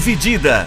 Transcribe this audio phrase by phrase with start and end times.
[0.00, 0.66] Dividida.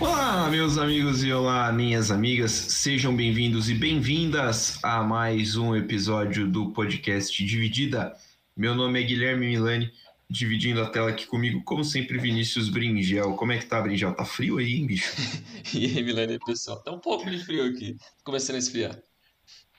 [0.00, 2.50] Olá, meus amigos e olá, minhas amigas.
[2.50, 8.16] Sejam bem-vindos e bem-vindas a mais um episódio do podcast Dividida.
[8.56, 9.92] Meu nome é Guilherme Milani,
[10.30, 13.34] dividindo a tela aqui comigo, como sempre, Vinícius Bringel.
[13.34, 14.14] Como é que tá, Bringel?
[14.14, 15.12] Tá frio aí, hein, bicho?
[15.76, 16.82] e aí, Milani, pessoal?
[16.82, 17.98] Tá um pouco de frio aqui.
[18.24, 18.98] Começando a esfriar.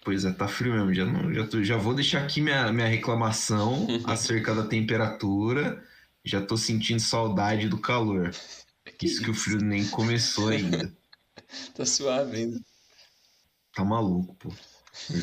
[0.06, 0.94] Pois é, tá frio mesmo.
[0.94, 5.84] Já, não, já, tô, já vou deixar aqui minha, minha reclamação acerca da temperatura.
[6.24, 8.30] Já tô sentindo saudade do calor.
[9.00, 10.94] Que isso, que o frio nem começou ainda.
[11.76, 12.62] tá suave ainda.
[13.74, 14.54] Tá maluco, pô.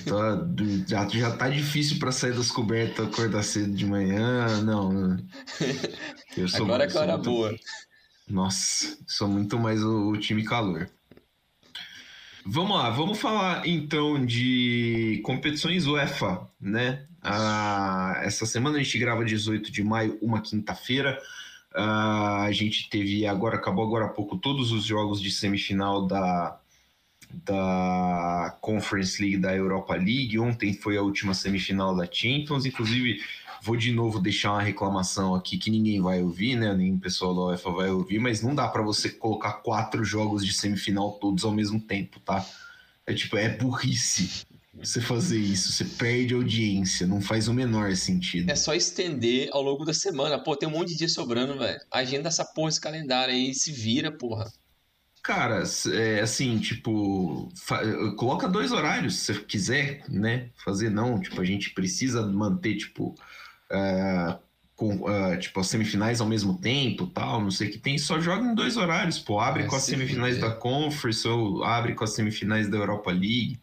[0.04, 0.46] Tá,
[0.86, 4.60] já, já tá difícil para sair das cobertas, acordar cedo de manhã.
[4.62, 5.16] Não, não.
[6.36, 7.30] Eu sou, Agora é que hora muito...
[7.30, 7.58] boa.
[8.28, 10.90] Nossa, sou muito mais o, o, time calor.
[12.44, 17.06] Vamos lá, vamos falar então de competições UEFA, né?
[17.22, 21.18] Ah, essa semana a gente grava 18 de maio, uma quinta-feira.
[21.72, 26.58] Ah, a gente teve agora, acabou agora há pouco, todos os jogos de semifinal da,
[27.44, 30.36] da Conference League da Europa League.
[30.38, 32.66] Ontem foi a última semifinal da Champions.
[32.66, 33.20] Inclusive,
[33.62, 36.74] vou de novo deixar uma reclamação aqui que ninguém vai ouvir, né?
[36.74, 40.44] Nem o pessoal da UEFA vai ouvir, mas não dá para você colocar quatro jogos
[40.44, 42.44] de semifinal todos ao mesmo tempo, tá?
[43.06, 45.72] É tipo, é burrice você fazer isso.
[45.72, 48.50] Você perde audiência, não faz o menor sentido.
[48.50, 50.42] É só estender ao longo da semana.
[50.42, 51.80] Pô, tem um monte de dia sobrando, velho.
[51.90, 54.50] Agenda essa porra, esse calendário aí, se vira, porra.
[55.22, 57.48] Cara, é assim, tipo,
[58.16, 60.50] coloca dois horários se você quiser, né?
[60.64, 63.14] Fazer não, tipo, a gente precisa manter, tipo,
[63.72, 64.38] uh,
[64.76, 68.20] com, uh, tipo, as semifinais ao mesmo tempo, tal, não sei o que tem, só
[68.20, 72.04] joga em dois horários, pô, abre é, com as semifinais da Conference ou abre com
[72.04, 73.58] as semifinais da Europa League.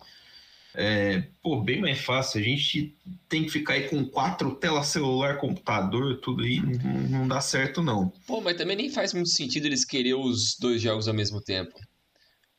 [0.75, 2.39] É, pô, bem mais fácil.
[2.39, 2.95] A gente
[3.27, 7.81] tem que ficar aí com quatro telas celular, computador, tudo aí, não, não dá certo,
[7.81, 8.13] não.
[8.27, 11.73] Pô, mas também nem faz muito sentido eles querer os dois jogos ao mesmo tempo.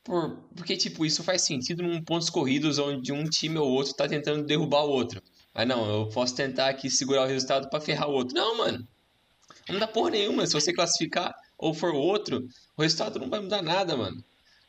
[0.03, 4.07] Por, porque, tipo, isso faz sentido num pontos corridos onde um time ou outro tá
[4.07, 5.21] tentando derrubar o outro.
[5.53, 8.35] Mas não, eu posso tentar aqui segurar o resultado para ferrar o outro.
[8.35, 8.87] Não, mano.
[9.69, 10.45] Não dá porra nenhuma.
[10.45, 12.47] Se você classificar ou for o outro,
[12.77, 14.23] o resultado não vai mudar nada, mano.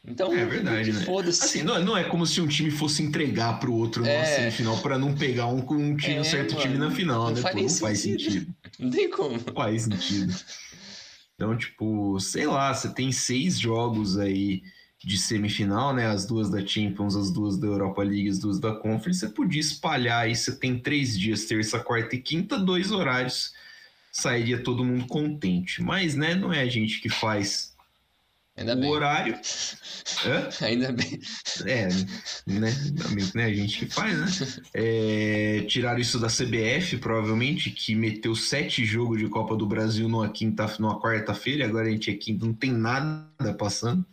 [0.04, 1.04] Então, é verdade, né?
[1.04, 1.44] Foda-se.
[1.44, 4.16] Assim, não, é, não é como se um time fosse entregar pro outro é...
[4.16, 7.26] numa semifinal para não pegar um, um, time, é, um certo mano, time na final,
[7.26, 7.40] não né?
[7.40, 7.86] Faz Pô, não sentido.
[7.86, 8.54] faz sentido.
[8.80, 9.30] Não tem como.
[9.46, 10.34] Não faz sentido.
[11.36, 14.62] Então, tipo, sei lá, você tem seis jogos aí
[15.04, 16.06] de semifinal, né?
[16.06, 19.20] As duas da Champions, as duas da Europa League, as duas da Conference.
[19.20, 23.52] Você podia espalhar aí, você tem três dias, terça, quarta e quinta, dois horários.
[24.10, 25.82] Sairia todo mundo contente.
[25.82, 27.72] Mas, né, não é a gente que faz
[28.54, 28.90] Ainda o bem.
[28.90, 29.34] horário.
[30.26, 30.48] Hã?
[30.66, 31.18] Ainda bem.
[31.64, 31.88] É,
[32.46, 32.70] né?
[33.34, 33.44] Né?
[33.46, 34.62] A gente que faz, né?
[34.74, 40.28] É, tiraram isso da CBF, provavelmente, que meteu sete jogos de Copa do Brasil numa
[40.28, 44.04] quinta, numa quarta-feira, agora a gente é quinta, não tem nada passando.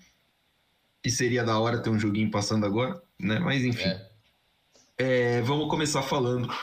[1.03, 3.39] E seria da hora ter um joguinho passando agora, né?
[3.39, 3.87] Mas enfim.
[3.87, 4.09] É.
[4.97, 6.53] É, vamos começar falando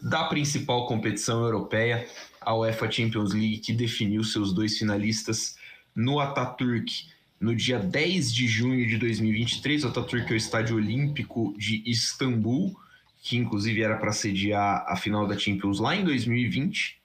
[0.00, 2.08] da principal competição europeia,
[2.40, 5.56] a UEFA Champions League, que definiu seus dois finalistas
[5.94, 9.84] no Ataturk no dia 10 de junho de 2023.
[9.84, 12.74] O Ataturk é o Estádio Olímpico de Istambul,
[13.20, 17.00] que inclusive era para sediar a final da Champions lá em 2020,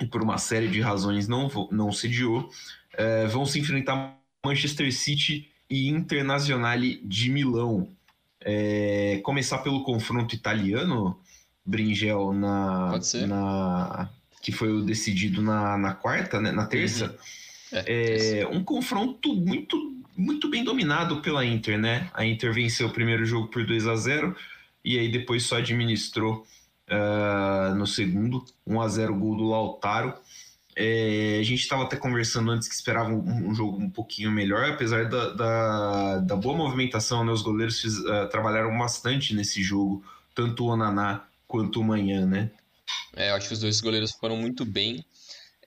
[0.00, 2.50] e por uma série de razões não, não sediou.
[2.92, 7.88] É, vão se enfrentar Manchester City e Internazionale de Milão.
[8.40, 11.18] É, começar pelo confronto italiano,
[11.64, 14.10] Bringel, na, na
[14.40, 17.06] que foi o decidido na, na quarta, né, na terça.
[17.06, 22.08] Uhum é, é um confronto muito, muito bem dominado pela Inter, né?
[22.14, 24.36] A Inter venceu o primeiro jogo por 2 a 0
[24.84, 26.46] e aí depois só administrou
[26.88, 30.14] uh, no segundo, 1 a 0 gol do Lautaro.
[30.78, 34.70] É, a gente estava até conversando antes que esperava um, um, jogo um pouquinho melhor,
[34.70, 37.32] apesar da, da, da boa movimentação, né?
[37.32, 40.04] Os goleiros fiz, uh, trabalharam bastante nesse jogo,
[40.34, 42.50] tanto o Onaná quanto o Manhã, né?
[43.14, 45.02] É, eu acho que os dois goleiros foram muito bem.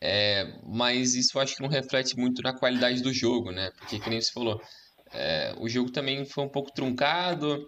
[0.02, 3.72] É, mas isso acho que não reflete muito na qualidade do jogo, né?
[3.78, 4.62] Porque, como você falou,
[5.12, 7.68] é, o jogo também foi um pouco truncado,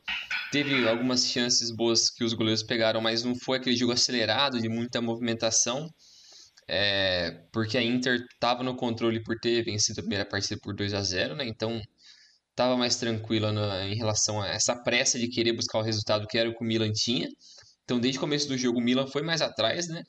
[0.52, 4.70] teve algumas chances boas que os goleiros pegaram, mas não foi aquele jogo acelerado de
[4.70, 5.90] muita movimentação,
[6.72, 10.94] é, porque a Inter estava no controle por ter vencido a primeira partida por 2
[10.94, 11.46] a 0 né?
[11.48, 11.82] Então
[12.52, 13.52] estava mais tranquila
[13.86, 16.68] em relação a essa pressa de querer buscar o resultado que era o que o
[16.68, 17.28] Milan tinha.
[17.84, 20.04] Então, desde o começo do jogo, o Milan foi mais atrás, né?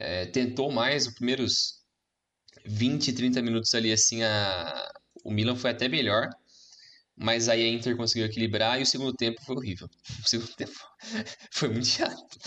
[0.00, 1.82] é, tentou mais, os primeiros
[2.64, 4.90] 20, 30 minutos ali, assim, a,
[5.24, 6.28] o Milan foi até melhor,
[7.16, 9.88] mas aí a Inter conseguiu equilibrar e o segundo tempo foi horrível.
[10.24, 10.72] O segundo tempo
[11.52, 12.38] foi muito chato.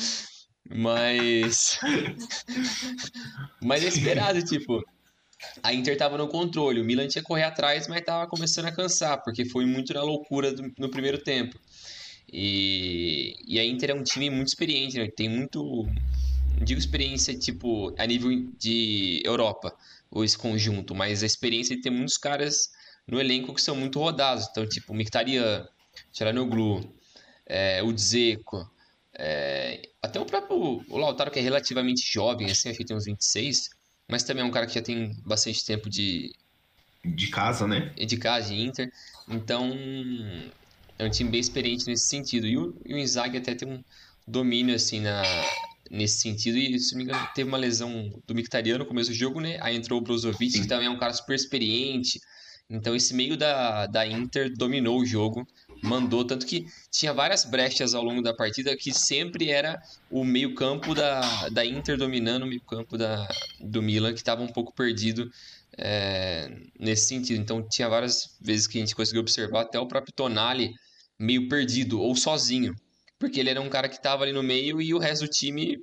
[0.70, 1.80] Mas.
[3.62, 4.84] mas é esperado, tipo.
[5.62, 8.72] A Inter tava no controle, o Milan tinha que correr atrás, mas tava começando a
[8.72, 11.60] cansar, porque foi muito na loucura do, no primeiro tempo.
[12.32, 15.10] E, e a Inter é um time muito experiente, né?
[15.16, 15.86] tem muito.
[16.64, 19.76] Digo experiência tipo a nível de Europa,
[20.10, 22.70] ou esse conjunto, mas a experiência de ter muitos caras
[23.08, 24.48] no elenco que são muito rodados.
[24.50, 25.68] Então, tipo, Mkhitaryan,
[26.12, 26.94] Tcharanoglu,
[27.46, 28.70] é, o Dzeko,
[29.18, 33.06] é, até o próprio o Lautaro, que é relativamente jovem, assim, acho que tem uns
[33.06, 33.70] 26,
[34.10, 36.32] mas também é um cara que já tem bastante tempo de.
[37.06, 37.94] De casa, né?
[37.96, 38.92] De casa, de Inter.
[39.30, 39.72] Então,
[40.98, 42.48] é um time bem experiente nesse sentido.
[42.48, 43.84] E o, e o Inzaghi até tem um
[44.26, 45.22] domínio, assim, na,
[45.92, 46.58] nesse sentido.
[46.58, 49.58] E, se não me engano, teve uma lesão do Mkhitaryan no começo do jogo, né?
[49.62, 50.62] Aí entrou o Brozovic, Sim.
[50.62, 52.20] que também é um cara super experiente.
[52.70, 55.46] Então, esse meio da, da Inter dominou o jogo
[55.84, 60.96] mandou, tanto que tinha várias brechas ao longo da partida que sempre era o meio-campo
[60.96, 63.28] da, da Inter dominando o meio-campo da,
[63.60, 65.30] do Milan, que estava um pouco perdido
[65.78, 66.50] é,
[66.80, 67.42] nesse sentido.
[67.42, 70.74] Então tinha várias vezes que a gente conseguiu observar até o próprio Tonali
[71.20, 72.74] meio perdido ou sozinho,
[73.20, 75.78] porque ele era um cara que estava ali no meio e o resto do time,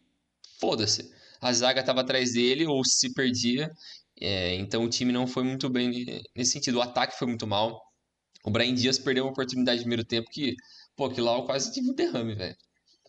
[0.59, 1.11] foda-se.
[1.41, 3.71] A zaga estava atrás dele ou se perdia.
[4.20, 6.78] É, então o time não foi muito bem nesse sentido.
[6.78, 7.81] O ataque foi muito mal.
[8.44, 10.55] O Brian Dias perdeu uma oportunidade no primeiro tempo que,
[10.96, 12.56] pô, que lá eu quase tive um derrame, velho.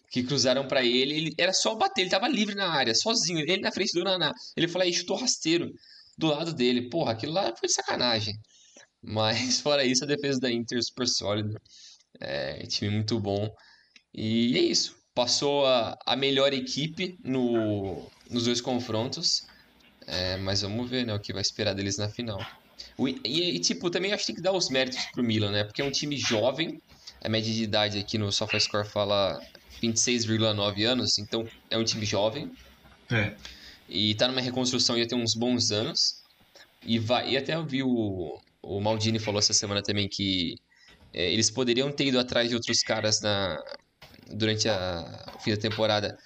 [0.09, 3.61] Que cruzaram para ele, ele era só bater, ele tava livre na área, sozinho, ele
[3.61, 4.33] na frente do Naná.
[4.57, 5.71] Ele falou aí, chutou rasteiro
[6.17, 6.89] do lado dele.
[6.89, 8.35] Porra, aquilo lá foi sacanagem.
[9.01, 11.61] Mas fora isso, a defesa da Inter é super sólida.
[12.19, 13.49] É, time muito bom.
[14.13, 14.95] E é isso.
[15.13, 19.43] Passou a, a melhor equipe no, nos dois confrontos.
[20.11, 22.45] É, mas vamos ver né, o que vai esperar deles na final.
[22.99, 25.63] E, e, tipo, também acho que tem que dar os méritos pro Milan, né?
[25.63, 26.81] Porque é um time jovem,
[27.23, 29.41] a média de idade aqui no SofaScore fala
[29.81, 32.51] 26,9 anos, então é um time jovem.
[33.09, 33.33] É.
[33.87, 36.21] E tá numa reconstrução já tem uns bons anos.
[36.85, 40.57] E, vai, e até eu vi o, o Maldini falou essa semana também que
[41.13, 43.57] é, eles poderiam ter ido atrás de outros caras na,
[44.29, 46.17] durante a, o fim da temporada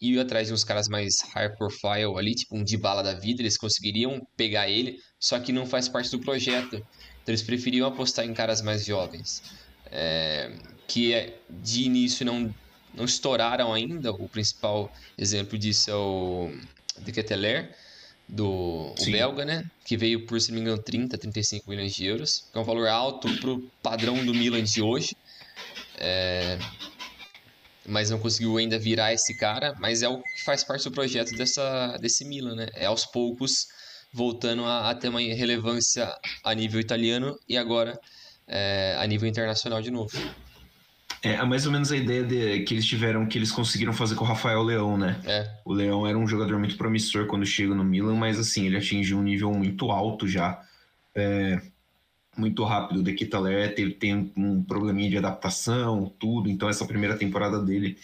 [0.00, 3.56] ir atrás de uns caras mais high profile ali, tipo um Dybala da vida, eles
[3.56, 6.76] conseguiriam pegar ele, só que não faz parte do projeto.
[6.76, 9.42] Então eles preferiam apostar em caras mais jovens,
[9.90, 10.52] é,
[10.86, 12.54] que de início não,
[12.94, 14.12] não estouraram ainda.
[14.12, 16.52] O principal exemplo disso é o
[16.98, 17.74] De Keteler,
[18.28, 19.64] do o belga, né?
[19.84, 22.64] Que veio por, se não me engano, 30, 35 milhões de euros, que é um
[22.64, 25.16] valor alto pro padrão do Milan de hoje.
[25.98, 26.58] É,
[27.88, 31.34] mas não conseguiu ainda virar esse cara, mas é o que faz parte do projeto
[31.36, 32.66] dessa, desse Milan, né?
[32.74, 33.66] É aos poucos
[34.12, 36.14] voltando a, a ter uma relevância
[36.44, 37.98] a nível italiano e agora
[38.46, 40.10] é, a nível internacional de novo.
[41.22, 44.14] É, é mais ou menos a ideia de, que eles tiveram, que eles conseguiram fazer
[44.14, 45.20] com o Rafael Leão, né?
[45.24, 45.50] É.
[45.64, 49.18] O Leão era um jogador muito promissor quando chega no Milan, mas assim, ele atingiu
[49.18, 50.62] um nível muito alto já.
[51.14, 51.60] É,
[52.38, 53.00] muito rápido.
[53.00, 57.98] O De Kitaler teve, tem um probleminha de adaptação, tudo, então essa primeira temporada dele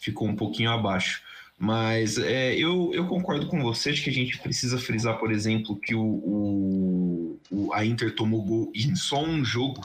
[0.00, 1.22] ficou um pouquinho abaixo.
[1.58, 5.76] Mas é, eu, eu concordo com você, acho que a gente precisa frisar, por exemplo,
[5.76, 9.80] que o, o, o a Inter tomou gol em só um jogo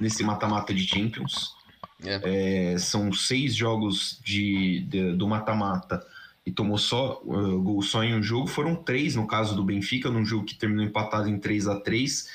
[0.00, 1.54] nesse mata-mata de Champions.
[2.02, 2.72] É.
[2.72, 6.02] É, são seis jogos de, de do mata-mata
[6.46, 8.46] e tomou só uh, gol só em um jogo.
[8.46, 12.26] Foram três no caso do Benfica, num jogo que terminou empatado em 3 a 3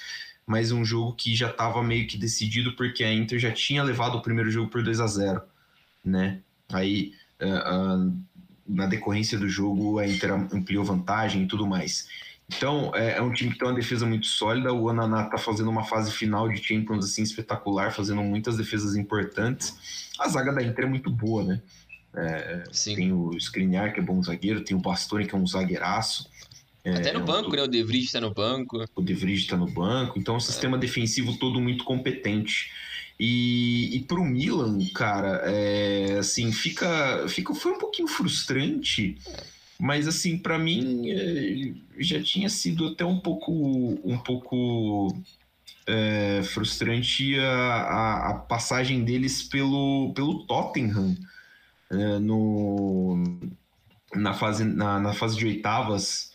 [0.46, 4.18] mas um jogo que já estava meio que decidido porque a Inter já tinha levado
[4.18, 5.42] o primeiro jogo por 2 a 0
[6.04, 6.40] né?
[6.72, 8.24] Aí, uh, uh,
[8.68, 12.08] na decorrência do jogo, a Inter ampliou vantagem e tudo mais.
[12.56, 14.74] Então, é, é, um time que tem uma defesa muito sólida.
[14.74, 20.12] O Ananá está fazendo uma fase final de Champions assim espetacular, fazendo muitas defesas importantes.
[20.20, 21.62] A zaga da Inter é muito boa, né?
[22.16, 26.30] É, tem o Skriniar, que é bom zagueiro, tem o Bastoni, que é um zagueiraço.
[26.84, 27.62] É, Até no é banco, né?
[27.62, 28.84] O De Vries está no banco.
[28.96, 30.20] O De Vries está no banco.
[30.20, 32.72] Então, é um sistema defensivo todo muito competente.
[33.20, 39.18] E, e para o Milan, cara, é, assim, fica, fica, foi um pouquinho frustrante,
[39.80, 43.52] mas assim, para mim é, já tinha sido até um pouco,
[44.04, 45.16] um pouco
[45.86, 51.16] é, frustrante a, a, a, passagem deles pelo, pelo Tottenham
[51.92, 53.40] é, no,
[54.16, 56.33] na, fase, na, na fase de oitavas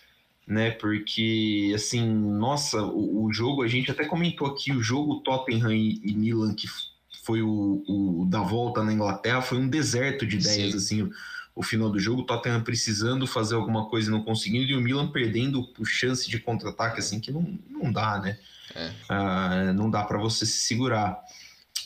[0.49, 0.71] né?
[0.71, 6.01] Porque, assim, nossa, o, o, jogo, a gente até comentou aqui, o jogo Tottenham e,
[6.03, 6.67] e Milan, que
[7.23, 11.03] foi o, o, da volta na Inglaterra, foi um deserto de ideias, Sim.
[11.03, 11.13] assim.
[11.55, 14.81] o final do jogo, o Tottenham precisando fazer alguma coisa e não conseguindo, e o
[14.81, 18.39] Milan perdendo o chance de contra-ataque, assim, que não, não dá, né?
[18.75, 18.89] É.
[18.89, 21.21] Uh, não dá para você se segurar.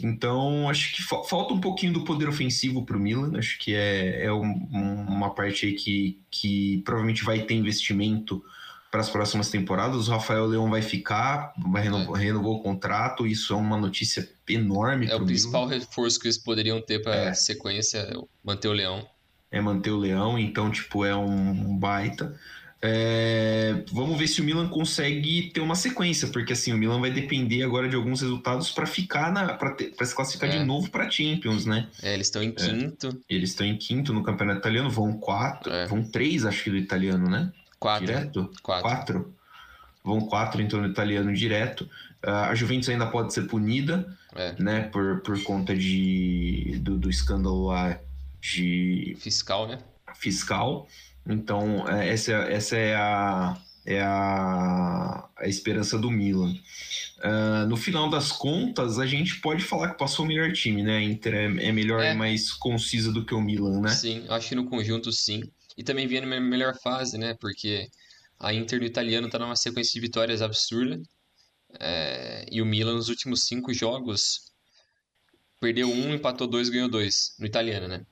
[0.02, 3.38] Então, acho que fa falta um pouquinho do poder ofensivo para o Milan.
[3.38, 4.68] Acho que é, é um,
[5.08, 8.42] uma parte aí que, que provavelmente vai ter investimento
[8.90, 10.06] para as próximas temporadas.
[10.06, 12.24] O Rafael Leão vai ficar, vai renovar, é.
[12.24, 13.26] renovou o contrato.
[13.26, 15.06] Isso é uma notícia enorme.
[15.06, 15.80] É o principal Milan.
[15.80, 17.34] reforço que eles poderiam ter para é.
[17.34, 18.06] sequência,
[18.44, 19.08] manter o Leão.
[19.50, 22.38] É manter o Leão, então, tipo, é um baita.
[22.84, 27.12] É, vamos ver se o Milan consegue ter uma sequência, porque assim o Milan vai
[27.12, 30.58] depender agora de alguns resultados para ficar na para se classificar é.
[30.58, 31.88] de novo para Champions, né?
[32.02, 32.52] É, eles estão em é.
[32.52, 33.22] quinto.
[33.30, 35.86] Eles estão em quinto no campeonato italiano, vão quatro, é.
[35.86, 37.52] vão três acho que do italiano, né?
[37.78, 38.06] Quatro.
[38.06, 38.50] Direto?
[38.60, 38.82] Quatro.
[38.82, 39.34] quatro.
[40.02, 41.88] Vão quatro então no italiano direto.
[42.24, 44.56] Uh, a Juventus ainda pode ser punida, é.
[44.58, 44.82] né?
[44.92, 47.96] Por, por conta de do, do escândalo lá
[48.40, 49.78] de fiscal, né?
[50.16, 50.88] Fiscal.
[51.26, 56.54] Então, é, essa, essa é a, é a, a esperança do Milan.
[57.18, 60.98] Uh, no final das contas, a gente pode falar que passou o melhor time, né?
[60.98, 62.12] A Inter é, é melhor é.
[62.12, 63.90] e mais concisa do que o Milan, né?
[63.90, 65.42] Sim, acho que no conjunto sim.
[65.76, 67.34] E também vinha na melhor fase, né?
[67.40, 67.88] Porque
[68.38, 71.00] a Inter no italiano tá numa sequência de vitórias absurda.
[71.78, 74.52] É, e o Milan nos últimos cinco jogos
[75.60, 77.36] perdeu um, empatou dois, ganhou dois.
[77.38, 78.04] No italiano, né?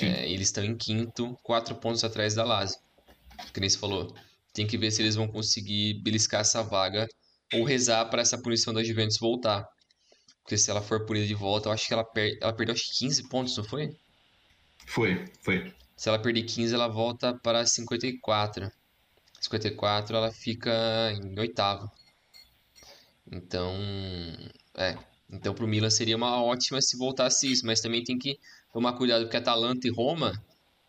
[0.00, 2.78] É, eles estão em quinto, quatro pontos atrás da Lazio.
[3.52, 4.14] Que nem você falou.
[4.52, 7.06] Tem que ver se eles vão conseguir beliscar essa vaga
[7.52, 9.68] ou rezar para essa punição da Juventus voltar.
[10.42, 12.38] Porque se ela for punida de volta, eu acho que ela, per...
[12.40, 13.96] ela perdeu acho que 15 pontos, não foi?
[14.86, 15.72] Foi, foi.
[15.96, 18.70] Se ela perder 15, ela volta para 54.
[19.40, 20.72] 54, ela fica
[21.12, 21.90] em oitavo.
[23.30, 23.74] Então,
[24.76, 24.96] é.
[25.30, 28.38] Então, pro Milan seria uma ótima se voltasse isso, mas também tem que
[28.74, 30.32] tomar cuidado porque Atalanta e Roma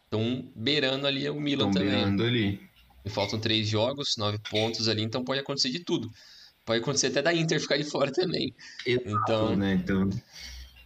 [0.06, 1.90] estão beirando ali o Milan tão também.
[1.92, 2.60] beirando ali.
[3.06, 6.10] E faltam três jogos, nove pontos ali, então pode acontecer de tudo.
[6.66, 8.52] Pode acontecer até da Inter ficar de fora também.
[8.84, 9.76] Exato, então, né?
[9.76, 10.10] Então,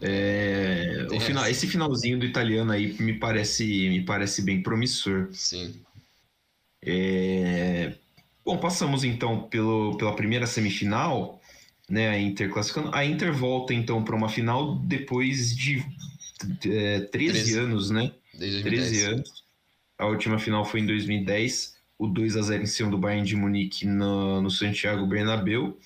[0.01, 5.29] é, o final, esse finalzinho do italiano aí me parece, me parece bem promissor.
[5.31, 5.81] Sim.
[6.81, 7.93] É,
[8.43, 11.39] bom, passamos então pelo, pela primeira semifinal,
[11.89, 12.09] né?
[12.09, 12.93] A Inter classificando.
[12.93, 15.81] A Inter volta então para uma final depois de
[16.65, 18.13] é, 13, 13, anos, né?
[18.33, 19.43] Desde 13 anos.
[19.97, 23.35] A última final foi em 2010, o 2 a 0 em cima do Bayern de
[23.35, 25.77] Munique no, no Santiago Bernabéu.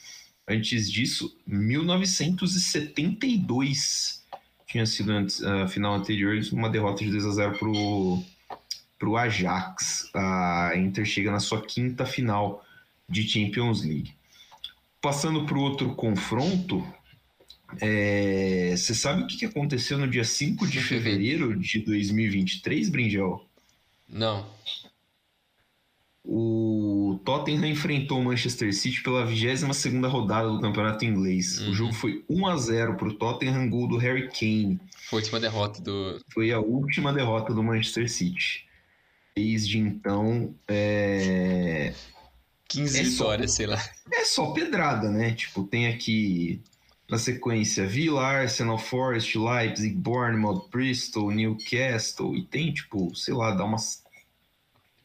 [0.48, 4.22] Antes disso, 1972
[4.68, 8.24] tinha sido antes, a final anterior, uma derrota de 2 a 0 pro
[8.98, 10.10] pro Ajax.
[10.14, 12.66] A Inter chega na sua quinta final
[13.08, 14.16] de Champions League.
[15.02, 16.86] Passando para o outro confronto,
[17.82, 23.46] é, você sabe o que aconteceu no dia 5 de fevereiro de 2023, Brinjel?
[24.08, 24.46] Não.
[26.26, 31.60] O Tottenham enfrentou o Manchester City pela 22 rodada do campeonato inglês.
[31.60, 31.70] Uhum.
[31.70, 34.80] O jogo foi 1 a 0 para o Tottenham, gol do Harry Kane.
[35.10, 36.22] Foi a última derrota do.
[36.34, 38.66] Foi a última derrota do Manchester City.
[39.36, 40.56] Desde então.
[40.68, 41.94] É...
[42.70, 43.58] 15 é vitórias, só...
[43.58, 43.84] sei lá.
[44.12, 45.34] É só pedrada, né?
[45.34, 46.62] Tipo, tem aqui
[47.14, 53.64] na sequência, Villa, Arsenal, Forest, Leipzig, Bournemouth, Bristol, Newcastle, e tem, tipo, sei lá, dá
[53.64, 54.04] umas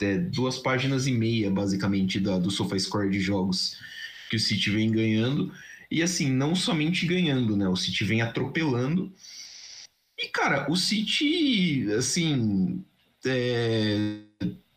[0.00, 3.76] é, duas páginas e meia, basicamente, da, do SofaScore de jogos
[4.30, 5.52] que o City vem ganhando.
[5.90, 7.68] E assim, não somente ganhando, né?
[7.68, 9.12] O City vem atropelando.
[10.18, 12.82] E, cara, o City, assim.
[13.26, 14.22] É...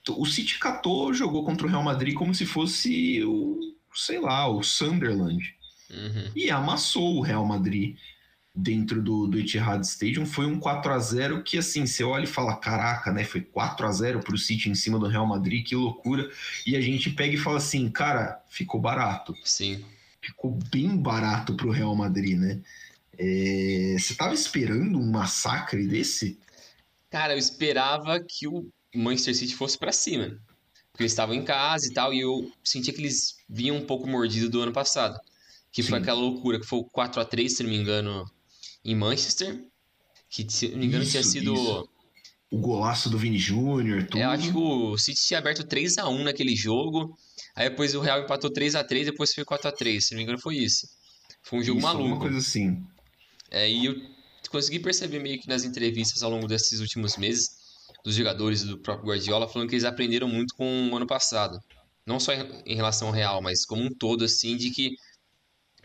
[0.10, 3.58] O City catou, jogou contra o Real Madrid como se fosse o,
[3.94, 5.61] sei lá, o Sunderland.
[5.91, 6.31] Uhum.
[6.36, 7.98] E amassou o Real Madrid
[8.53, 10.25] dentro do, do Etihad Stadium.
[10.25, 13.24] Foi um 4 a 0 que, assim, você olha e fala: caraca, né?
[13.24, 16.29] Foi 4 a 0 para o City em cima do Real Madrid, que loucura.
[16.65, 19.36] E a gente pega e fala assim: cara, ficou barato.
[19.43, 19.83] Sim.
[20.21, 22.60] Ficou bem barato para o Real Madrid, né?
[23.17, 23.95] É...
[23.98, 26.39] Você estava esperando um massacre desse?
[27.10, 30.38] Cara, eu esperava que o Manchester City fosse para cima.
[30.91, 34.07] Porque eles estavam em casa e tal, e eu sentia que eles vinham um pouco
[34.07, 35.17] mordido do ano passado
[35.72, 35.90] que Sim.
[35.90, 38.25] foi aquela loucura, que foi o 4 a 3 se não me engano,
[38.84, 39.63] em Manchester.
[40.30, 41.54] Que, se não me engano, isso, tinha sido.
[41.54, 41.90] Isso.
[42.51, 44.18] O golaço do Vini Júnior, tudo.
[44.18, 47.18] É, eu acho que o City tinha aberto 3 a 1 naquele jogo.
[47.56, 50.18] Aí depois o Real empatou 3 a 3 depois foi 4 a 3 se não
[50.18, 50.88] me engano, foi isso.
[51.44, 52.08] Foi um jogo isso, maluco.
[52.08, 52.82] Uma coisa assim.
[53.50, 53.96] É, e eu
[54.50, 57.50] consegui perceber meio que nas entrevistas ao longo desses últimos meses
[58.04, 61.58] dos jogadores do próprio Guardiola falando que eles aprenderam muito com o ano passado.
[62.06, 62.34] Não só
[62.66, 64.96] em relação ao Real, mas como um todo, assim, de que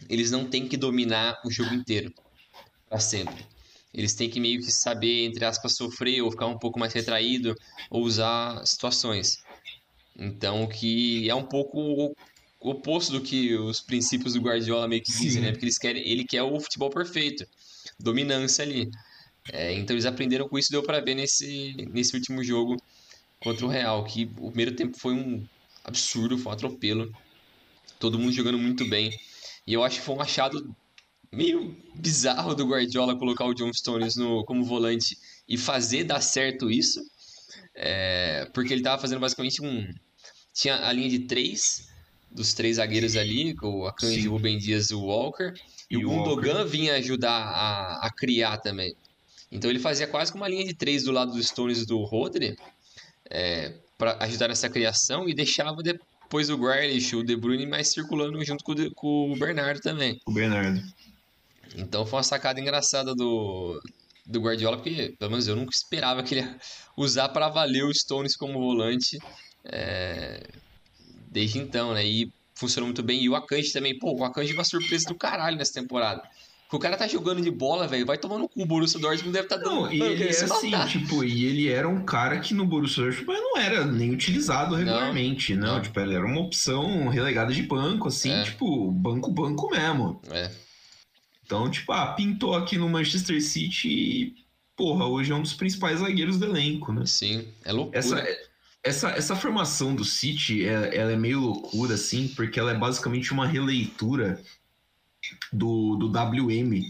[0.09, 2.13] eles não têm que dominar o jogo inteiro
[2.89, 3.47] para sempre.
[3.93, 7.55] eles têm que meio que saber, entre aspas, sofrer ou ficar um pouco mais retraído
[7.91, 9.37] ou usar situações.
[10.19, 12.15] Então, que é um pouco
[12.61, 15.25] o oposto do que os princípios do Guardiola meio que Sim.
[15.25, 15.51] dizem, né?
[15.51, 17.45] Porque eles querem, ele quer o futebol perfeito,
[17.99, 18.89] dominância ali.
[19.53, 22.77] É, então eles aprenderam com isso, deu para ver nesse, nesse último jogo
[23.41, 25.45] contra o Real, que o primeiro tempo foi um
[25.85, 27.11] absurdo, foi um atropelo.
[27.99, 29.11] Todo mundo jogando muito bem.
[29.67, 30.75] E eu acho que foi um achado
[31.33, 35.19] meio bizarro do Guardiola colocar o John Stones no, como volante
[35.49, 37.01] e fazer dar certo isso.
[37.75, 39.93] É, porque ele estava fazendo basicamente um.
[40.55, 41.89] Tinha a linha de três,
[42.31, 45.53] dos três zagueiros ali, o Akanji, o Ben Dias e o Walker.
[45.91, 48.95] E, e o Gundogan vinha ajudar a, a criar também.
[49.51, 52.03] Então ele fazia quase que uma linha de três do lado dos Stones e do
[52.03, 52.57] Rodri
[53.31, 55.83] é, para ajudar nessa criação e deixava
[56.27, 59.81] depois o Grealish, o De Bruyne mais circulando junto com o, de, com o Bernardo
[59.81, 60.21] também.
[60.27, 60.83] O Bernardo.
[61.77, 63.81] Então foi uma sacada engraçada do,
[64.27, 66.59] do Guardiola, porque pelo menos eu nunca esperava que ele ia
[66.97, 69.19] usar para valer o Stones como volante
[69.65, 70.49] é,
[71.29, 72.05] desde então, né?
[72.05, 73.23] E funcionou muito bem.
[73.23, 76.29] E o Akanji também, pô, o Akanji é uma surpresa do caralho nessa temporada.
[76.73, 78.61] O cara tá jogando de bola, velho, vai tomando cu.
[78.61, 79.83] O Borussia Dortmund deve estar tá dando...
[79.83, 83.41] Não, e ele é assim, tipo, e ele era um cara que no Borussia Dortmund
[83.41, 85.77] não era nem utilizado regularmente, não.
[85.77, 85.83] não.
[85.83, 88.43] Tipo, ele era uma opção relegada de banco, assim, é.
[88.43, 90.21] tipo, banco-banco mesmo.
[90.31, 90.51] É.
[91.45, 94.35] Então, tipo, ah, pintou aqui no Manchester City e,
[94.77, 97.07] porra, hoje é um dos principais zagueiros do elenco, né?
[97.07, 97.97] Sim, é loucura.
[97.97, 98.27] Essa,
[98.83, 103.33] essa, essa formação do City, ela, ela é meio loucura, assim, porque ela é basicamente
[103.33, 104.43] uma releitura
[105.53, 106.83] do, do WM,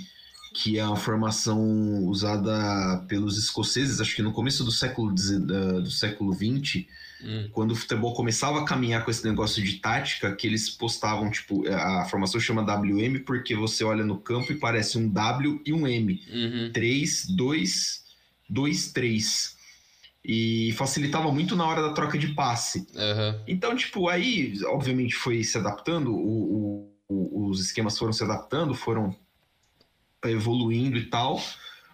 [0.54, 1.60] que é uma formação
[2.06, 6.86] usada pelos escoceses, acho que no começo do século, do século XX,
[7.22, 7.48] hum.
[7.52, 11.68] quando o futebol começava a caminhar com esse negócio de tática, que eles postavam, tipo,
[11.68, 15.86] a formação chama WM porque você olha no campo e parece um W e um
[15.86, 16.22] M.
[16.32, 16.70] Uhum.
[16.72, 18.04] 3, 2,
[18.48, 19.56] 2, 3
[20.28, 22.80] e facilitava muito na hora da troca de passe.
[22.94, 23.40] Uhum.
[23.46, 29.14] Então, tipo, aí, obviamente, foi se adaptando, o, o, os esquemas foram se adaptando, foram
[30.24, 31.40] evoluindo e tal.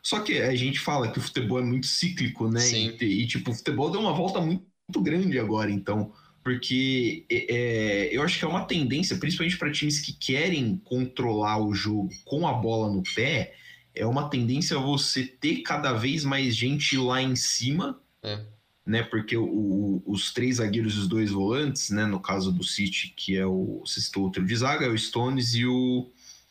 [0.03, 2.61] Só que a gente fala que o futebol é muito cíclico, né?
[3.05, 6.12] E, e, tipo, o futebol deu uma volta muito, muito grande agora, então.
[6.42, 11.59] Porque é, é eu acho que é uma tendência, principalmente para times que querem controlar
[11.59, 13.55] o jogo com a bola no pé,
[13.94, 18.40] é uma tendência você ter cada vez mais gente lá em cima é.
[18.85, 22.64] Né, porque o, o, os três zagueiros e os dois volantes, né, no caso do
[22.64, 26.11] City, que é o, se citou outro de zaga, é o Stones e o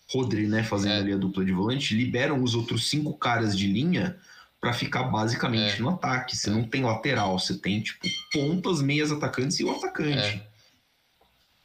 [0.09, 0.97] Rodri, né, fazendo é.
[0.99, 4.17] ali a dupla de volante, liberam os outros cinco caras de linha
[4.61, 5.79] para ficar basicamente é.
[5.79, 6.37] no ataque.
[6.37, 6.53] Você é.
[6.53, 10.17] não tem lateral, você tem tipo pontas, meias atacantes e o atacante.
[10.17, 10.47] É.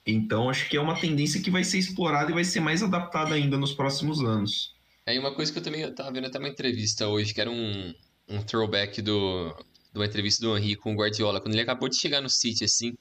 [0.07, 3.35] Então acho que é uma tendência que vai ser explorada e vai ser mais adaptada
[3.35, 4.75] ainda nos próximos anos.
[5.05, 7.95] É uma coisa que eu também estava vendo até uma entrevista hoje, que era um,
[8.29, 9.55] um throwback do,
[9.97, 12.65] de uma entrevista do Henry com o Guardiola, quando ele acabou de chegar no City,
[12.65, 12.95] assim,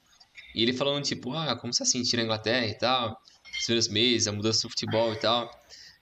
[0.56, 3.20] e ele falando, tipo, ah, como você tá sentindo a Inglaterra e tal,
[3.52, 5.52] os primeiros meses, a mudança do futebol e tal,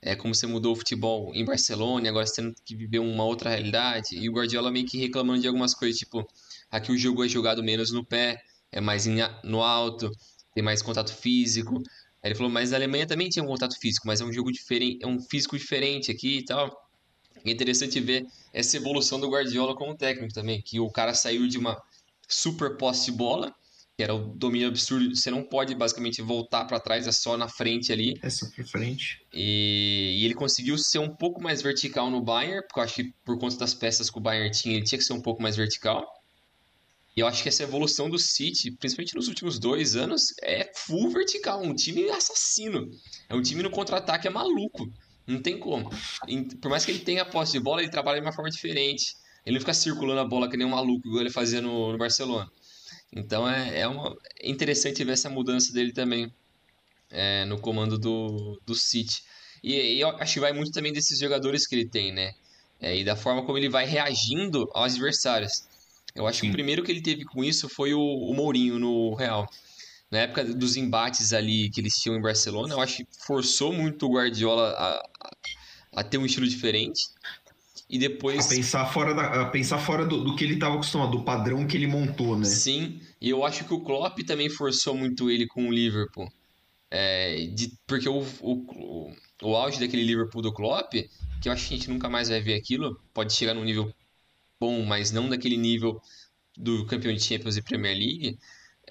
[0.04, 3.50] é, como você mudou o futebol em Barcelona agora você tendo que viver uma outra
[3.50, 6.28] realidade, e o Guardiola meio que reclamando de algumas coisas, tipo,
[6.70, 8.40] aqui o jogo é jogado menos no pé,
[8.72, 9.08] é mais
[9.44, 10.12] no alto,
[10.54, 11.82] tem mais contato físico,
[12.22, 14.50] Aí ele falou, mas a Alemanha também tinha um contato físico, mas é um jogo
[14.50, 16.72] diferente, é um físico diferente aqui e tal.
[17.46, 21.58] É interessante ver essa evolução do Guardiola como técnico também, que o cara saiu de
[21.58, 21.82] uma
[22.28, 23.54] super posse de bola,
[23.96, 27.48] que era o domínio absurdo, você não pode basicamente voltar para trás, é só na
[27.48, 28.18] frente ali.
[28.24, 29.22] É só para frente.
[29.32, 33.14] E, e, ele conseguiu ser um pouco mais vertical no Bayern, porque eu acho que
[33.24, 35.56] por conta das peças que o Bayern tinha, ele tinha que ser um pouco mais
[35.56, 36.04] vertical.
[37.16, 41.12] E eu acho que essa evolução do City, principalmente nos últimos dois anos, é full
[41.12, 42.90] vertical, um time assassino.
[43.30, 44.92] É um time no contra-ataque é maluco.
[45.26, 45.90] Não tem como.
[46.62, 49.16] Por mais que ele tenha a posse de bola, ele trabalha de uma forma diferente.
[49.46, 51.98] Ele não fica circulando a bola que nem um maluco, igual ele fazia no, no
[51.98, 52.50] Barcelona.
[53.12, 56.32] Então é, é, uma, é interessante ver essa mudança dele também
[57.10, 59.24] é, no comando do, do City.
[59.64, 62.34] E, e, eu acho que vai muito também desses jogadores que ele tem, né?
[62.82, 65.68] É, e da forma como ele vai reagindo aos adversários.
[66.16, 66.48] Eu acho Sim.
[66.48, 69.48] que o primeiro que ele teve com isso foi o, o Mourinho no Real
[70.12, 74.06] na época dos embates ali que eles tinham em Barcelona, eu acho que forçou muito
[74.06, 75.10] o Guardiola a,
[75.96, 77.02] a, ter um estilo diferente.
[77.90, 78.46] E depois.
[78.46, 81.66] A pensar fora, da, a pensar fora do, do que ele estava acostumado, do padrão
[81.66, 82.46] que ele montou, né?
[82.46, 86.32] Sim, e eu acho que o Klopp também forçou muito ele com o Liverpool.
[86.90, 90.94] É, de, porque o, o, o auge daquele Liverpool do Klopp,
[91.42, 93.92] que eu acho que a gente nunca mais vai ver aquilo, pode chegar num nível
[94.60, 96.00] bom, mas não daquele nível
[96.56, 98.38] do campeão de Champions e Premier League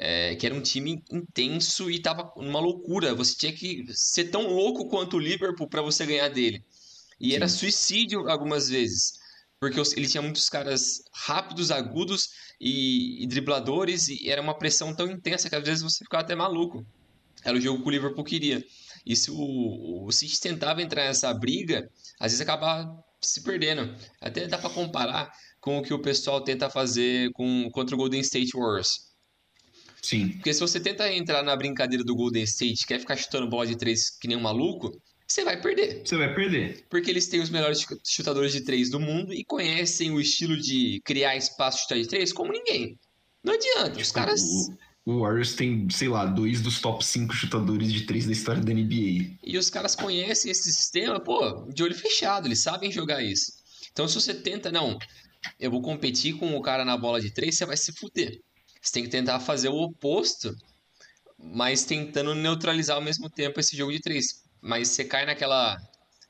[0.05, 3.15] é, que era um time intenso e tava numa loucura.
[3.15, 6.65] Você tinha que ser tão louco quanto o Liverpool para você ganhar dele.
[7.21, 7.37] E Sim.
[7.37, 9.13] era suicídio algumas vezes.
[9.61, 15.09] Porque ele tinha muitos caras rápidos, agudos e, e dribladores, e era uma pressão tão
[15.09, 16.85] intensa que às vezes você ficava até maluco.
[17.45, 18.65] Era o jogo que o Liverpool queria.
[19.07, 21.89] E se o, o City tentava entrar nessa briga,
[22.19, 23.95] às vezes acabava se perdendo.
[24.21, 28.21] Até dá para comparar com o que o pessoal tenta fazer com, contra o Golden
[28.21, 29.12] State Warriors.
[30.03, 30.31] Sim.
[30.31, 33.77] Porque se você tenta entrar na brincadeira do Golden State, quer ficar chutando bola de
[33.77, 34.91] três que nem um maluco,
[35.27, 36.03] você vai perder.
[36.05, 36.85] Você vai perder.
[36.91, 41.01] Porque eles têm os melhores chutadores de três do mundo e conhecem o estilo de
[41.05, 42.99] criar espaço chutar de três como ninguém.
[43.43, 44.43] Não adianta, tipo, os caras.
[45.07, 48.63] O, o Warriors tem, sei lá, dois dos top cinco chutadores de três da história
[48.63, 49.39] da NBA.
[49.43, 53.53] E os caras conhecem esse sistema, pô, de olho fechado, eles sabem jogar isso.
[53.91, 54.99] Então se você tenta, não,
[55.59, 58.39] eu vou competir com o cara na bola de três, você vai se fuder.
[58.83, 60.55] Você tem que tentar fazer o oposto,
[61.39, 65.77] mas tentando neutralizar ao mesmo tempo esse jogo de três mas você cai naquela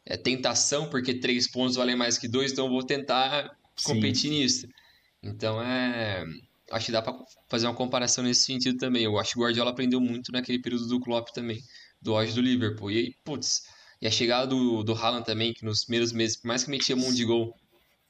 [0.06, 4.38] é, tentação, porque três pontos valem mais que dois, então eu vou tentar competir Sim.
[4.38, 4.66] nisso.
[5.22, 6.24] Então é.
[6.70, 7.14] Acho que dá para
[7.50, 9.04] fazer uma comparação nesse sentido também.
[9.04, 11.62] Eu acho que o Guardiola aprendeu muito naquele período do Klopp também,
[12.00, 12.90] do auge do Liverpool.
[12.90, 13.64] E aí, putz,
[14.00, 16.96] e a chegada do, do Haaland também, que nos primeiros meses, por mais que metia
[16.96, 17.54] um monte de gol,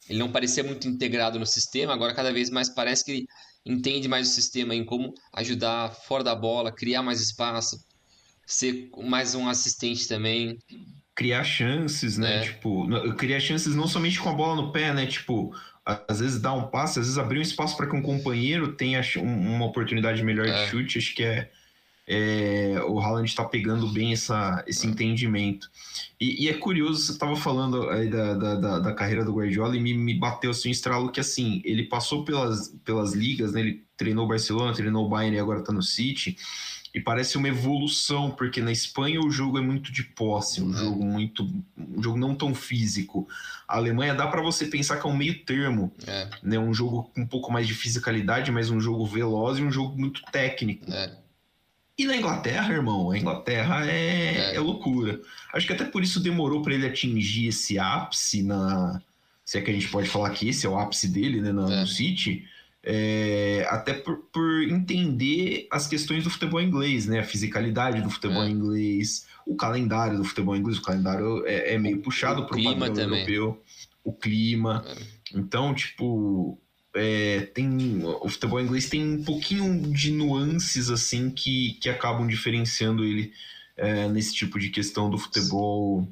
[0.08, 3.26] ele não parecia muito integrado no sistema, agora cada vez mais parece que ele
[3.64, 7.84] entende mais o sistema em como ajudar fora da bola, criar mais espaço,
[8.46, 10.58] ser mais um assistente também.
[11.14, 12.38] Criar chances, né?
[12.38, 12.40] É.
[12.42, 15.06] Tipo, criar chances não somente com a bola no pé, né?
[15.06, 18.74] Tipo, às vezes dar um passe, às vezes abrir um espaço para que um companheiro
[18.74, 20.64] tenha uma oportunidade melhor é.
[20.64, 20.98] de chute.
[20.98, 21.50] Acho que é,
[22.06, 25.70] é o Haaland está pegando bem essa, esse entendimento.
[26.20, 29.76] E, e, é curioso, você estava falando aí da, da, da, da, carreira do Guardiola
[29.76, 33.60] e me, me bateu assim um estralo que assim, ele passou pelas, pelas ligas, né?
[33.60, 36.36] Ele treinou o Barcelona, treinou o Bayern e agora está no City
[36.94, 40.72] e parece uma evolução, porque na Espanha o jogo é muito de posse, um uhum.
[40.72, 41.42] jogo muito.
[41.76, 43.26] um jogo não tão físico.
[43.66, 45.90] A Alemanha dá para você pensar que é um meio termo.
[46.06, 46.28] É.
[46.42, 46.58] Né?
[46.58, 49.98] Um jogo com um pouco mais de fisicalidade, mas um jogo veloz e um jogo
[49.98, 50.92] muito técnico.
[50.92, 51.16] É.
[51.98, 54.56] E na Inglaterra, irmão, a Inglaterra é, é.
[54.56, 55.20] é loucura.
[55.52, 59.00] Acho que até por isso demorou para ele atingir esse ápice na.
[59.44, 61.68] Se é que a gente pode falar que esse é o ápice dele, né, no,
[61.68, 61.86] no é.
[61.86, 62.44] City
[62.84, 67.20] é, até por, por, entender as questões do futebol inglês, né?
[67.20, 68.50] A fisicalidade do futebol é.
[68.50, 72.90] inglês, o calendário do futebol inglês, o calendário é, é meio puxado para o clima
[72.90, 73.20] também.
[73.20, 73.62] europeu,
[74.02, 74.84] o clima.
[74.86, 75.38] É.
[75.38, 76.58] Então, tipo,
[76.94, 83.04] é, tem o futebol inglês tem um pouquinho de nuances assim que, que acabam diferenciando
[83.04, 83.32] ele
[83.76, 86.06] é, nesse tipo de questão do futebol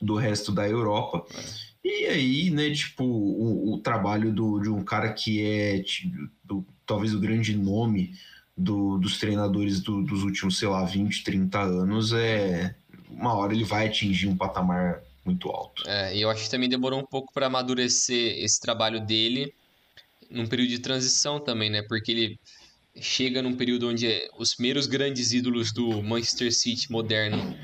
[0.00, 1.26] do resto da Europa.
[1.34, 1.68] É.
[1.84, 6.64] E aí, né, tipo, o, o trabalho do, de um cara que é tipo, do,
[6.86, 8.14] talvez o grande nome
[8.56, 12.74] do, dos treinadores do, dos últimos, sei lá, 20, 30 anos, é
[13.10, 15.82] uma hora ele vai atingir um patamar muito alto.
[15.86, 19.52] É, e eu acho que também demorou um pouco para amadurecer esse trabalho dele
[20.30, 21.82] num período de transição também, né?
[21.82, 22.40] Porque ele
[23.00, 27.56] chega num período onde os primeiros grandes ídolos do Manchester City moderno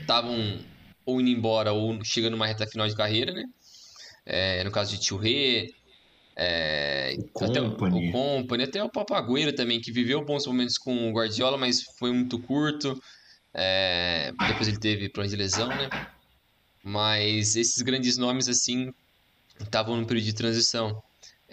[0.00, 0.58] estavam
[1.04, 3.44] ou indo embora ou chegando numa reta final de carreira, né?
[4.24, 5.66] É, no caso de Churré,
[6.36, 8.08] é, o, até Company.
[8.08, 12.12] o Company, até o Papagueiro também, que viveu bons momentos com o Guardiola, mas foi
[12.12, 12.98] muito curto.
[13.52, 15.88] É, depois ele teve problema de lesão, né?
[16.82, 18.92] Mas esses grandes nomes, assim,
[19.60, 21.00] estavam num período de transição.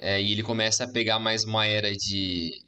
[0.02, 2.60] É, e ele começa a pegar mais uma era de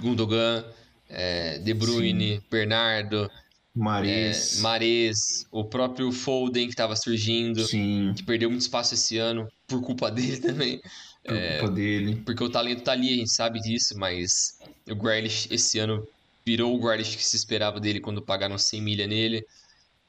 [0.00, 0.64] Gundogan,
[1.08, 2.42] é, De Bruyne, Sim.
[2.50, 3.30] Bernardo,
[3.74, 4.58] Mares.
[4.58, 8.14] É, Mares, o próprio Foden que estava surgindo, Sim.
[8.16, 10.80] que perdeu muito espaço esse ano, por culpa dele também.
[11.22, 12.16] Por é, culpa dele.
[12.24, 16.06] Porque o talento tá ali, a gente sabe disso, mas o Grealish esse ano
[16.44, 19.46] virou o Grealish que se esperava dele quando pagaram 100 milha nele.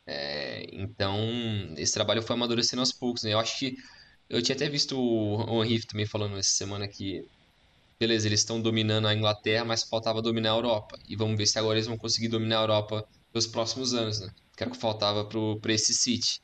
[0.05, 1.19] É, então,
[1.77, 3.23] esse trabalho foi amadurecendo aos poucos.
[3.23, 3.33] Né?
[3.33, 3.77] Eu acho que.
[4.33, 7.23] Eu tinha até visto o Henrique também falando essa semana que.
[7.99, 10.97] Beleza, eles estão dominando a Inglaterra, mas faltava dominar a Europa.
[11.07, 14.29] E vamos ver se agora eles vão conseguir dominar a Europa nos próximos anos, né?
[14.57, 16.41] Que era o que faltava pro, pra esse City.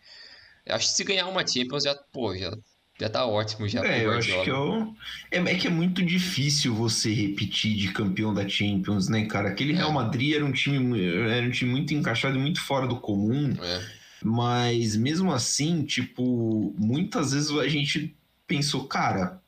[0.66, 2.56] Eu acho que se ganhar uma Champions já, pô, já,
[3.00, 3.84] já tá ótimo já.
[3.84, 4.96] É, eu acho que eu...
[5.32, 9.50] É, é, é, que é muito difícil você repetir de campeão da Champions, né, cara?
[9.50, 9.78] Aquele é.
[9.78, 13.52] Real Madrid era um time, era um time muito encaixado e muito fora do comum.
[13.60, 13.99] É.
[14.24, 19.42] Mas mesmo assim, tipo, muitas vezes a gente pensou, cara,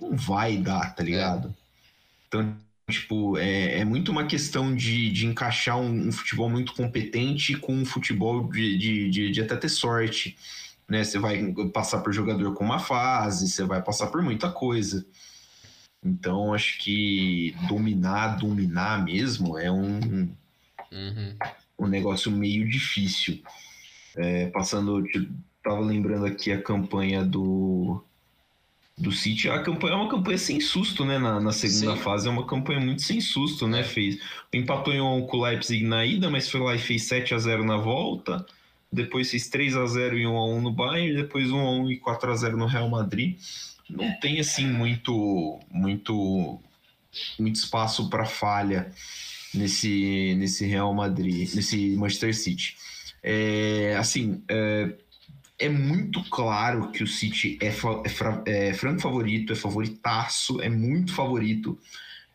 [0.00, 1.48] não vai dar, tá ligado?
[1.48, 1.52] É.
[2.28, 2.56] Então,
[2.88, 7.74] Tipo, é, é muito uma questão de, de encaixar um, um futebol muito competente com
[7.74, 10.38] um futebol de, de, de, de até ter sorte.
[10.88, 11.04] Né?
[11.04, 15.04] Você vai passar por jogador com uma fase, você vai passar por muita coisa.
[16.02, 20.30] Então, acho que dominar, dominar mesmo é um,
[20.90, 21.36] uhum.
[21.78, 23.42] um negócio meio difícil.
[24.16, 25.04] É, passando,
[25.62, 28.02] tava lembrando aqui a campanha do
[28.98, 31.18] do City, a campanha é uma campanha sem susto, né?
[31.18, 32.02] Na, na segunda Sim.
[32.02, 33.84] fase é uma campanha muito sem susto, né?
[33.84, 34.18] Fez,
[34.52, 37.38] empatou em 1 com o Leipzig na ida, mas foi lá e fez 7 a
[37.38, 38.44] 0 na volta.
[38.90, 41.90] Depois fez 3 a 0 e 1 a 1 no Bayern, depois 1 a 1
[41.92, 43.38] e 4 a 0 no Real Madrid.
[43.88, 46.58] Não tem assim muito muito
[47.38, 48.90] muito espaço para falha
[49.54, 52.76] nesse nesse Real Madrid, nesse Manchester City.
[53.22, 54.94] É, assim, é,
[55.58, 61.12] é muito claro que o City é, é, é franco favorito, é favoritaço, é muito
[61.12, 61.78] favorito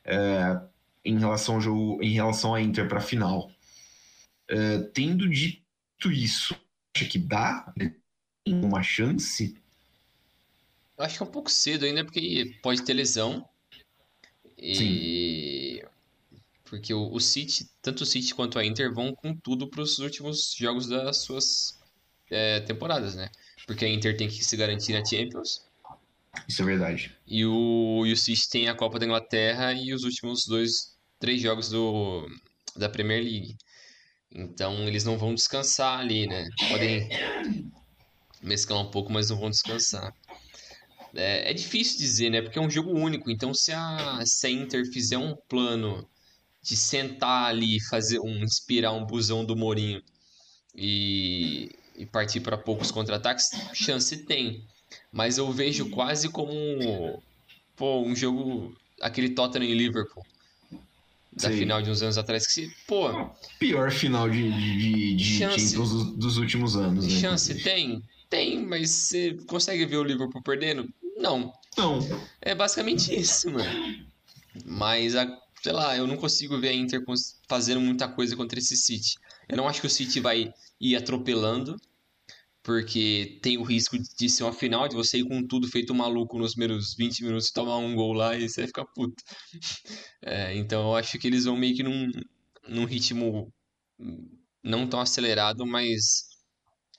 [0.03, 0.59] é,
[1.05, 3.49] em relação ao jogo, em relação à Inter para a final.
[4.49, 6.55] É, tendo dito isso,
[6.95, 7.73] acha que dá
[8.45, 9.55] uma chance?
[10.97, 13.47] Acho que é um pouco cedo ainda, porque pode ter lesão.
[14.57, 14.73] E...
[16.73, 19.99] Porque o, o City, tanto o City quanto a Inter vão com tudo para os
[19.99, 21.79] últimos jogos das suas
[22.31, 23.29] é, temporadas, né?
[23.67, 25.67] Porque a Inter tem que se garantir na Champions.
[26.47, 27.15] Isso é verdade.
[27.27, 31.39] E o, e o City tem a Copa da Inglaterra e os últimos dois, três
[31.39, 32.27] jogos do,
[32.75, 33.55] da Premier League.
[34.31, 36.49] Então eles não vão descansar ali, né?
[36.69, 37.07] Podem
[38.41, 40.11] mesclar um pouco, mas não vão descansar.
[41.13, 42.41] É, é difícil dizer, né?
[42.41, 43.29] Porque é um jogo único.
[43.29, 46.09] Então se a, se a Inter fizer um plano
[46.63, 50.01] de sentar ali, fazer um inspirar um busão do Mourinho
[50.75, 54.63] e e partir para poucos contra-ataques, chance tem.
[55.11, 57.21] Mas eu vejo quase como
[57.75, 60.25] pô, um jogo, aquele Tottenham e Liverpool.
[61.31, 61.57] Da Sim.
[61.57, 63.09] final de uns anos atrás, que se, pô.
[63.57, 67.19] Pior final de, de, de chance, dos, dos, últimos anos, né?
[67.19, 68.03] Chance tem?
[68.29, 70.87] Tem, mas você consegue ver o Liverpool perdendo?
[71.17, 71.51] Não.
[71.75, 71.99] Não.
[72.39, 74.05] É basicamente isso, mano.
[74.63, 75.25] Mas, a,
[75.63, 77.01] sei lá, eu não consigo ver a Inter
[77.47, 79.15] fazendo muita coisa contra esse City.
[79.47, 81.77] Eu não acho que o City vai ir atropelando,
[82.63, 86.37] porque tem o risco de ser uma final, de você ir com tudo feito maluco
[86.39, 89.23] nos primeiros 20 minutos e tomar um gol lá e você vai ficar puto.
[90.25, 92.09] É, então eu acho que eles vão meio que num,
[92.67, 93.53] num ritmo
[94.63, 96.27] não tão acelerado, mas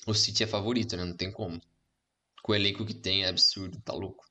[0.07, 1.05] o City é favorito, né?
[1.05, 1.61] Não tem como.
[2.42, 4.24] Com o elenco que tem é absurdo, tá louco.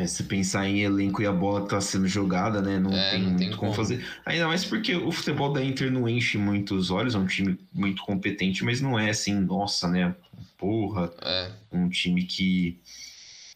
[0.00, 2.78] É, se pensar em elenco e a bola tá sendo jogada, né?
[2.78, 3.72] Não, é, tem, não tem muito como.
[3.72, 4.02] como fazer.
[4.24, 7.58] Ainda mais porque o futebol da Inter não enche muito os olhos, é um time
[7.70, 10.14] muito competente, mas não é assim, nossa, né?
[10.56, 11.50] Porra, é.
[11.70, 12.78] um time que,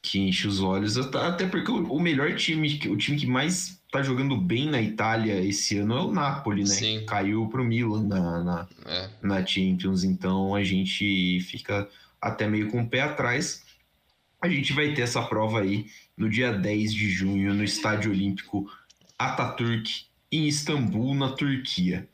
[0.02, 0.98] que enche os olhos.
[0.98, 5.78] Até porque o melhor time, o time que mais tá jogando bem na Itália esse
[5.78, 6.66] ano é o Napoli, né?
[6.66, 7.06] Sim.
[7.06, 9.08] Caiu pro Milan na, na, é.
[9.22, 11.88] na Champions, então a gente fica
[12.20, 13.63] até meio com o pé atrás.
[14.44, 18.70] A gente vai ter essa prova aí no dia 10 de junho, no Estádio Olímpico
[19.18, 22.06] Atatürk, em Istambul, na Turquia.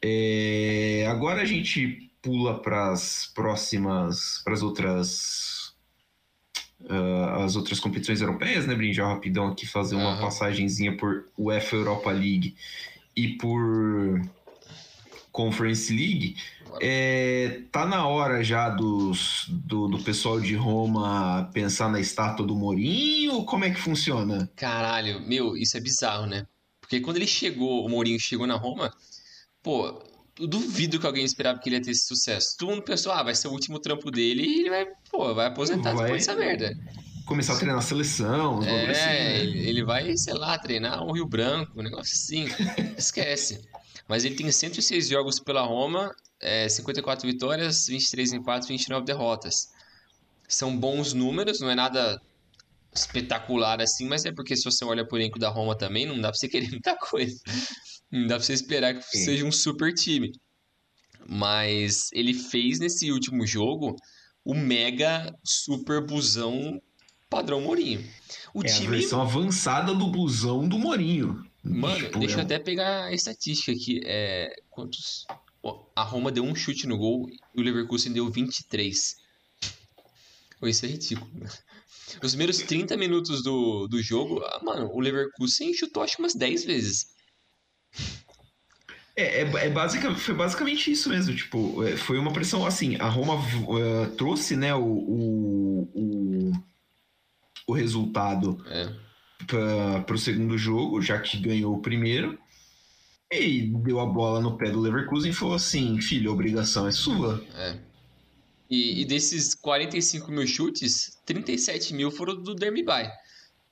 [0.00, 5.74] É, agora a gente pula para as próximas, para as outras,
[6.80, 9.12] uh, as outras competições europeias, né, Brinjar?
[9.12, 10.20] Rapidão aqui fazer uma uhum.
[10.22, 12.56] passagenzinha por UEFA Europa League
[13.14, 14.22] e por
[15.36, 16.36] Conference League.
[16.80, 22.54] É, tá na hora já dos, do, do pessoal de Roma pensar na estátua do
[22.54, 23.44] Mourinho?
[23.44, 24.50] Como é que funciona?
[24.56, 26.46] Caralho, meu, isso é bizarro, né?
[26.80, 28.92] Porque quando ele chegou, o Mourinho chegou na Roma,
[29.62, 30.02] pô,
[30.38, 32.56] eu duvido que alguém esperava que ele ia ter esse sucesso.
[32.58, 35.46] Todo mundo pensou, ah, vai ser o último trampo dele e ele vai, pô, vai
[35.46, 36.74] aposentar vai depois dessa merda.
[37.26, 39.44] Começar a treinar a seleção, é, assim, né?
[39.44, 42.46] ele vai, sei lá, treinar um Rio Branco, um negócio assim.
[42.96, 43.60] Esquece.
[44.08, 49.68] Mas ele tem 106 jogos pela Roma é, 54 vitórias, 23 empates, 29 derrotas.
[50.48, 52.20] São bons números, não é nada
[52.94, 56.30] espetacular assim, mas é porque se você olha por elenco da Roma também, não dá
[56.30, 57.40] pra você querer muita coisa.
[58.10, 59.24] Não dá pra você esperar que Sim.
[59.24, 60.32] seja um super time.
[61.28, 63.96] Mas ele fez nesse último jogo
[64.44, 66.80] o mega super busão
[67.28, 68.04] padrão Mourinho.
[68.54, 68.86] O é time...
[68.86, 71.44] a versão avançada do busão do Mourinho.
[71.68, 72.38] Mano, tipo, deixa é...
[72.38, 74.00] eu até pegar a estatística aqui.
[74.04, 75.26] É, quantos
[75.94, 79.16] a Roma deu um chute no gol e o Leverkusen deu 23.
[80.62, 81.30] Isso é ridículo.
[82.22, 86.34] Os primeiros 30 minutos do, do jogo, ah, mano, o Leverkusen chutou acho que umas
[86.34, 87.06] 10 vezes.
[89.14, 91.34] É, é, é foi basicamente isso mesmo.
[91.34, 92.96] Tipo, é, foi uma pressão assim.
[92.96, 96.52] A Roma uh, trouxe né, o, o, o,
[97.66, 99.05] o resultado é.
[99.46, 102.38] Para o segundo jogo, já que ganhou o primeiro.
[103.30, 106.92] E deu a bola no pé do Leverkusen e falou assim: filho, a obrigação é
[106.92, 107.44] sua.
[107.54, 107.76] É.
[108.68, 113.08] E, e, desses 45 mil chutes, 37 mil foram do Dermibay.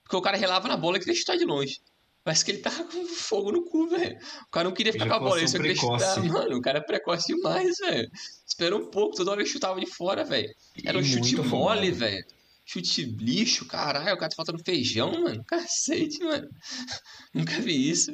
[0.03, 1.81] Porque o cara relava na bola e queria chutar de longe.
[2.23, 4.17] Parece que ele tava com fogo no cu, velho.
[4.47, 6.23] O cara não queria ficar com a bola, ele só queria chutar.
[6.23, 8.09] Mano, o cara é precoce demais, velho.
[8.47, 10.49] Esperou um pouco, toda hora ele chutava de fora, velho.
[10.83, 12.25] Era um e chute mole, velho.
[12.65, 15.43] Chute lixo, caralho, o cara tá faltando feijão, mano.
[15.43, 16.49] Cacete, mano.
[17.33, 18.11] Nunca vi isso.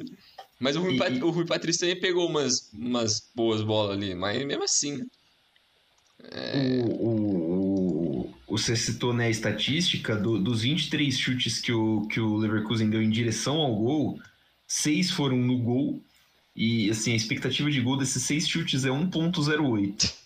[0.60, 1.22] Mas o Rui, Pat...
[1.22, 5.06] o Rui Patrício também pegou umas, umas boas bolas ali, mas mesmo assim, né?
[6.30, 6.82] É...
[6.84, 12.20] O, o, o, você citou né, a estatística do, dos 23 chutes que o, que
[12.20, 14.20] o Leverkusen deu em direção ao gol,
[14.68, 16.00] seis foram no gol.
[16.54, 20.21] E assim, a expectativa de gol desses seis chutes é 1.08.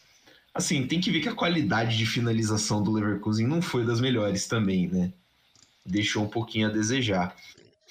[0.57, 4.47] Assim, tem que ver que a qualidade de finalização do Leverkusen não foi das melhores
[4.47, 5.13] também, né?
[5.85, 7.37] Deixou um pouquinho a desejar.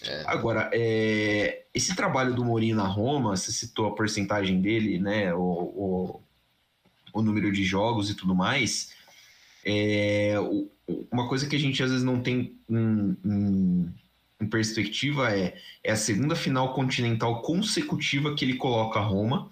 [0.01, 0.23] É.
[0.25, 5.33] Agora, é, esse trabalho do Mourinho na Roma, você citou a porcentagem dele, né?
[5.33, 6.21] O, o,
[7.13, 8.91] o número de jogos e tudo mais.
[9.63, 10.35] É,
[11.11, 13.93] uma coisa que a gente às vezes não tem em, em,
[14.41, 19.49] em perspectiva é, é, a segunda final continental consecutiva que ele coloca a Roma.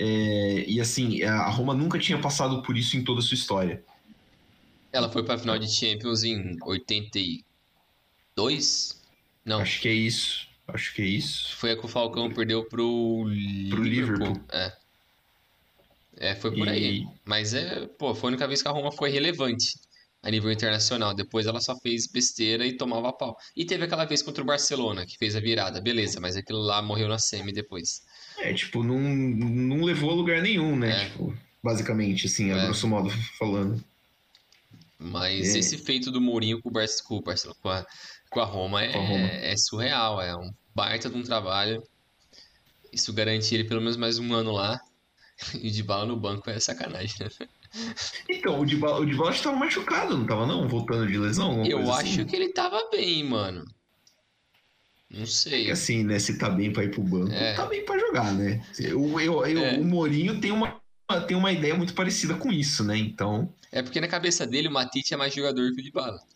[0.00, 3.82] É, e assim, a Roma nunca tinha passado por isso em toda a sua história.
[4.92, 9.02] Ela foi para a final de Champions em 82?
[9.44, 9.58] Não.
[9.60, 10.46] Acho que é isso.
[10.68, 11.56] Acho que é isso.
[11.56, 13.24] Foi a que o Falcão perdeu pro,
[13.70, 14.28] pro Liverpool.
[14.28, 14.40] Liverpool.
[14.52, 14.72] É.
[16.16, 16.70] É, foi por e...
[16.70, 17.04] aí.
[17.24, 19.74] Mas é, pô, foi a única vez que a Roma foi relevante
[20.22, 21.12] a nível internacional.
[21.12, 23.36] Depois ela só fez besteira e tomava pau.
[23.56, 25.80] E teve aquela vez contra o Barcelona, que fez a virada.
[25.80, 28.02] Beleza, mas aquilo lá morreu na semi depois.
[28.38, 30.90] É, tipo, não, não levou a lugar nenhum, né?
[30.90, 31.04] É.
[31.06, 32.64] Tipo, basicamente, assim, a é.
[32.66, 33.82] grosso modo falando.
[34.98, 35.58] Mas é.
[35.58, 37.86] esse feito do Mourinho com o, Barcelona, com a,
[38.30, 39.26] com a Roma é, Roma.
[39.26, 40.20] é surreal.
[40.20, 41.82] É um baita de um trabalho.
[42.92, 44.80] Isso garante ele pelo menos mais um ano lá.
[45.62, 47.28] E de bala no banco é sacanagem, né?
[48.28, 50.66] Então, o de bala, o de bala estava machucado, não estava não?
[50.66, 51.64] Voltando de lesão?
[51.64, 52.24] Eu acho assim?
[52.24, 53.64] que ele estava bem, mano.
[55.10, 55.70] Não sei.
[55.70, 56.18] Assim, né?
[56.18, 57.54] Se tá bem pra ir pro banco, é.
[57.54, 58.62] tá bem pra jogar, né?
[58.78, 59.78] Eu, eu, eu é.
[59.78, 60.80] O Mourinho tem uma,
[61.26, 62.96] tem uma ideia muito parecida com isso, né?
[62.96, 63.52] Então.
[63.72, 66.18] É porque na cabeça dele o Matite é mais jogador que o de bala.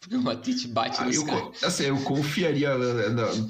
[0.00, 2.70] Porque o Matite bate ah, eu, assim, eu confiaria.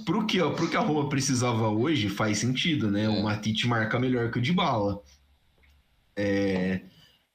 [0.07, 3.05] Pro que, pro que a Roma precisava hoje, faz sentido, né?
[3.05, 3.09] É.
[3.11, 5.03] O Matite marca melhor que o de bala.
[6.17, 6.81] É,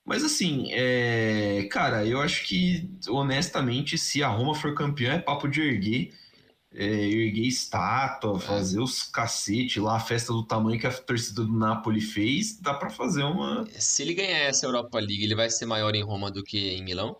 [0.03, 5.47] mas assim, é, cara, eu acho que, honestamente, se a Roma for campeã, é papo
[5.47, 6.11] de erguer.
[6.73, 8.39] É, erguer estátua, é.
[8.39, 12.73] fazer os cacete lá, a festa do tamanho que a torcida do Napoli fez, dá
[12.73, 13.67] para fazer uma.
[13.77, 16.83] Se ele ganhar essa Europa League, ele vai ser maior em Roma do que em
[16.83, 17.17] Milão?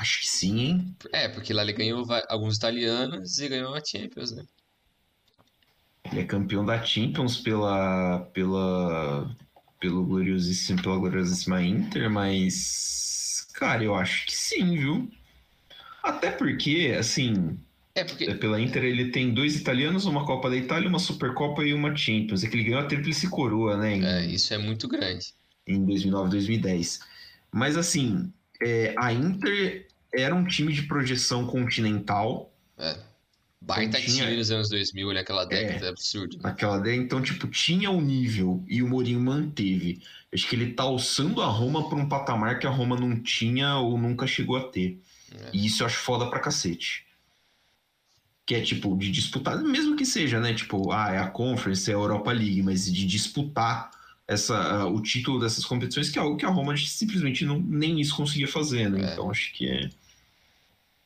[0.00, 0.96] Acho que sim, hein?
[1.12, 4.44] É, porque lá ele ganhou alguns italianos e ganhou a Champions, né?
[6.04, 9.34] Ele é campeão da Champions pela, pela,
[9.80, 15.10] pelo gloriosíssimo, pela gloriosíssima Inter, mas, cara, eu acho que sim, viu?
[16.06, 17.58] Até porque, assim,
[17.96, 18.32] é porque...
[18.34, 22.44] Pela Inter ele tem dois italianos, uma Copa da Itália, uma Supercopa e uma Champions.
[22.44, 23.96] É que ele ganhou a Tríplice Coroa, né?
[23.96, 25.34] Em, é, isso é muito grande.
[25.66, 27.00] Em 2009, 2010.
[27.50, 28.30] Mas assim,
[28.62, 32.52] é, a Inter era um time de projeção continental.
[32.78, 32.98] É.
[33.60, 34.24] Baita então, tinha...
[34.26, 36.38] time nos anos 2000, naquela década, é, absurdo.
[36.42, 40.02] Naquela década, então, tipo, tinha o um nível e o Mourinho manteve.
[40.32, 43.76] Acho que ele tá alçando a Roma para um patamar que a Roma não tinha
[43.78, 45.00] ou nunca chegou a ter.
[45.36, 45.50] É.
[45.52, 47.06] E isso eu acho foda pra cacete.
[48.44, 50.54] Que é tipo, de disputar, mesmo que seja, né?
[50.54, 53.90] Tipo, ah, é a Conference, é a Europa League, mas de disputar
[54.28, 58.00] essa, uh, o título dessas competições, que é algo que a Roma simplesmente não, nem
[58.00, 59.00] isso conseguia fazer, né?
[59.00, 59.12] É.
[59.12, 59.90] Então acho que é.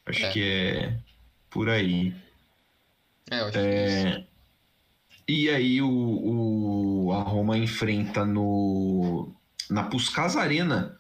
[0.06, 0.32] Acho é.
[0.32, 0.98] que é
[1.50, 2.14] por aí.
[3.30, 4.24] É, eu acho é,
[5.26, 9.32] que E aí o, o, a Roma enfrenta no,
[9.68, 10.98] na Puskás Arena,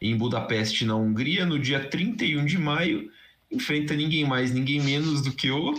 [0.00, 3.10] em Budapeste, na Hungria, no dia 31 de maio,
[3.50, 5.74] enfrenta ninguém mais, ninguém menos do que o.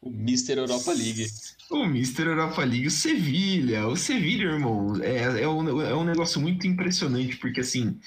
[0.00, 0.58] O Mr.
[0.58, 1.26] Europa League.
[1.70, 2.22] O Mr.
[2.22, 3.86] Europa League, o Sevilha.
[3.86, 7.98] O Sevilha, irmão, é, é, um, é um negócio muito impressionante, porque assim,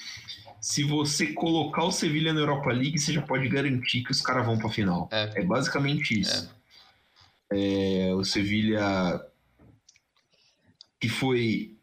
[0.60, 4.44] se você colocar o Sevilha na Europa League, você já pode garantir que os caras
[4.44, 5.08] vão pra final.
[5.10, 6.54] É, é basicamente isso.
[7.50, 8.08] É.
[8.08, 9.20] é o Sevilha
[11.00, 11.75] que foi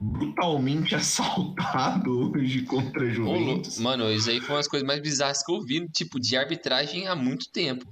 [0.00, 3.78] brutalmente assaltado hoje contra a Juventus.
[3.78, 7.08] Mano, isso aí foi uma das coisas mais bizarras que eu vi, tipo, de arbitragem
[7.08, 7.84] há muito tempo.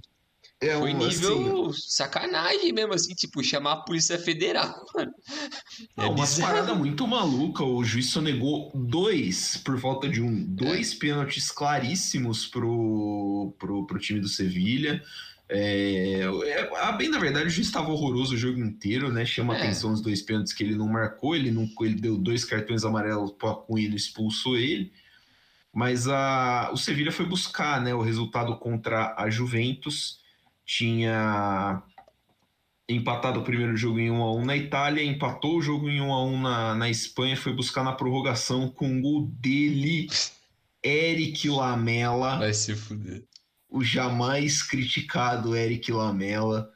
[0.59, 5.13] É Foi um, nível assim, sacanagem mesmo, assim, tipo, chamar a Polícia Federal, mano.
[5.99, 7.63] É uma parada muito maluca.
[7.63, 10.97] O juiz só negou dois, por falta de um, dois é.
[10.97, 15.03] pênaltis claríssimos pro, pro, pro time do Sevilha.
[15.49, 19.25] É, é, a bem, na verdade, o juiz estava horroroso o jogo inteiro, né?
[19.25, 19.63] Chama é.
[19.63, 23.33] atenção os dois pênaltis que ele não marcou, ele, não, ele deu dois cartões amarelos
[23.33, 24.93] pro Acunha e expulsou ele.
[25.73, 30.21] Mas a, o Sevilha foi buscar né, o resultado contra a Juventus.
[30.65, 31.83] Tinha
[32.89, 36.89] empatado o primeiro jogo em 1x1 na Itália, empatou o jogo em 1x1 na, na
[36.89, 40.09] Espanha, foi buscar na prorrogação com o gol dele,
[40.83, 42.39] Eric Lamela.
[42.39, 43.25] Vai se fuder.
[43.77, 46.73] O jamais criticado Eric Lamela,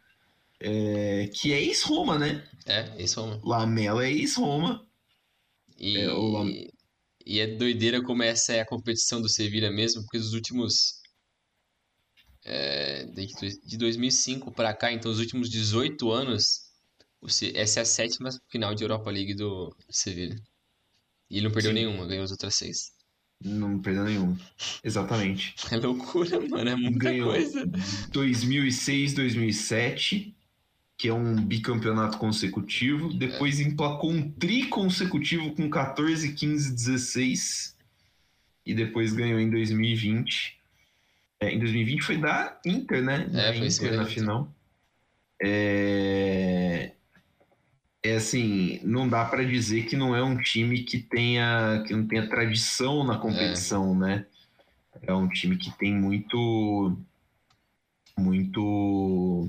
[0.61, 2.47] é, que é ex-Roma, né?
[2.67, 3.41] É, ex-Roma.
[3.43, 4.87] Lamela é ex-Roma.
[5.79, 5.97] E...
[5.97, 6.45] É, o
[7.25, 11.01] e é doideira como essa é a competição do Sevilha mesmo, porque os últimos.
[12.45, 16.71] É, de 2005 para cá, então os últimos 18 anos,
[17.55, 20.37] essa é a sétima final de Europa League do Sevilha.
[21.31, 21.75] E ele não perdeu Sim.
[21.75, 22.93] nenhuma, ganhou as outras seis.
[23.43, 24.39] Não perdeu nenhuma.
[24.85, 25.55] Exatamente.
[25.71, 26.71] É loucura, mano.
[26.71, 27.67] É muita ganhou coisa.
[28.13, 30.35] 2006, 2007
[31.01, 33.11] que é um bicampeonato consecutivo.
[33.15, 33.63] Depois é.
[33.63, 37.77] emplacou um tri consecutivo com 14, 15, 16.
[38.67, 40.59] E depois ganhou em 2020.
[41.41, 43.27] É, em 2020 foi da Inter, né?
[43.33, 44.55] É, da Inter na final.
[45.43, 46.93] É...
[48.03, 52.07] é assim, não dá para dizer que não é um time que tenha que não
[52.07, 54.09] tenha tradição na competição, é.
[54.09, 54.27] né?
[55.03, 56.97] É um time que tem muito
[58.19, 59.49] muito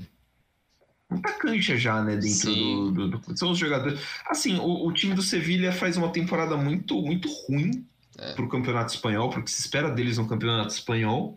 [1.10, 4.00] muita cancha já, né, dentro do, do, do, São os jogadores.
[4.26, 7.86] Assim, o, o, time do Sevilha faz uma temporada muito, muito ruim
[8.18, 8.32] é.
[8.32, 11.36] para o campeonato espanhol, porque se espera deles no campeonato espanhol,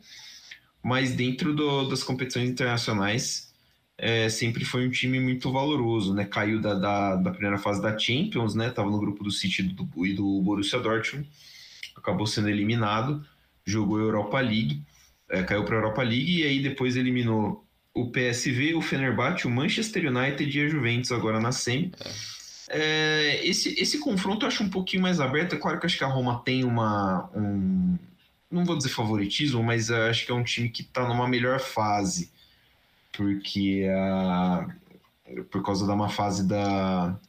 [0.82, 3.54] mas dentro do, das competições internacionais
[3.98, 6.26] é, sempre foi um time muito valoroso, né?
[6.26, 8.70] Caiu da, da, da, primeira fase da Champions, né?
[8.70, 11.30] Tava no grupo do City do, e do Borussia Dortmund,
[11.96, 13.26] acabou sendo eliminado,
[13.66, 14.82] jogou Europa League,
[15.30, 19.50] é, caiu para a Europa League e aí depois eliminou o PSV, o Fenerbahçe, o
[19.50, 21.94] Manchester United e a Juventus agora na semi.
[22.70, 25.56] É, esse, esse confronto eu acho um pouquinho mais aberto.
[25.56, 27.30] É claro que acho que a Roma tem uma.
[27.34, 27.98] Um,
[28.52, 32.32] não vou dizer favoritismo, mas acho que é um time que está numa melhor fase.
[33.16, 34.68] Porque a,
[35.50, 37.20] por causa da má fase da,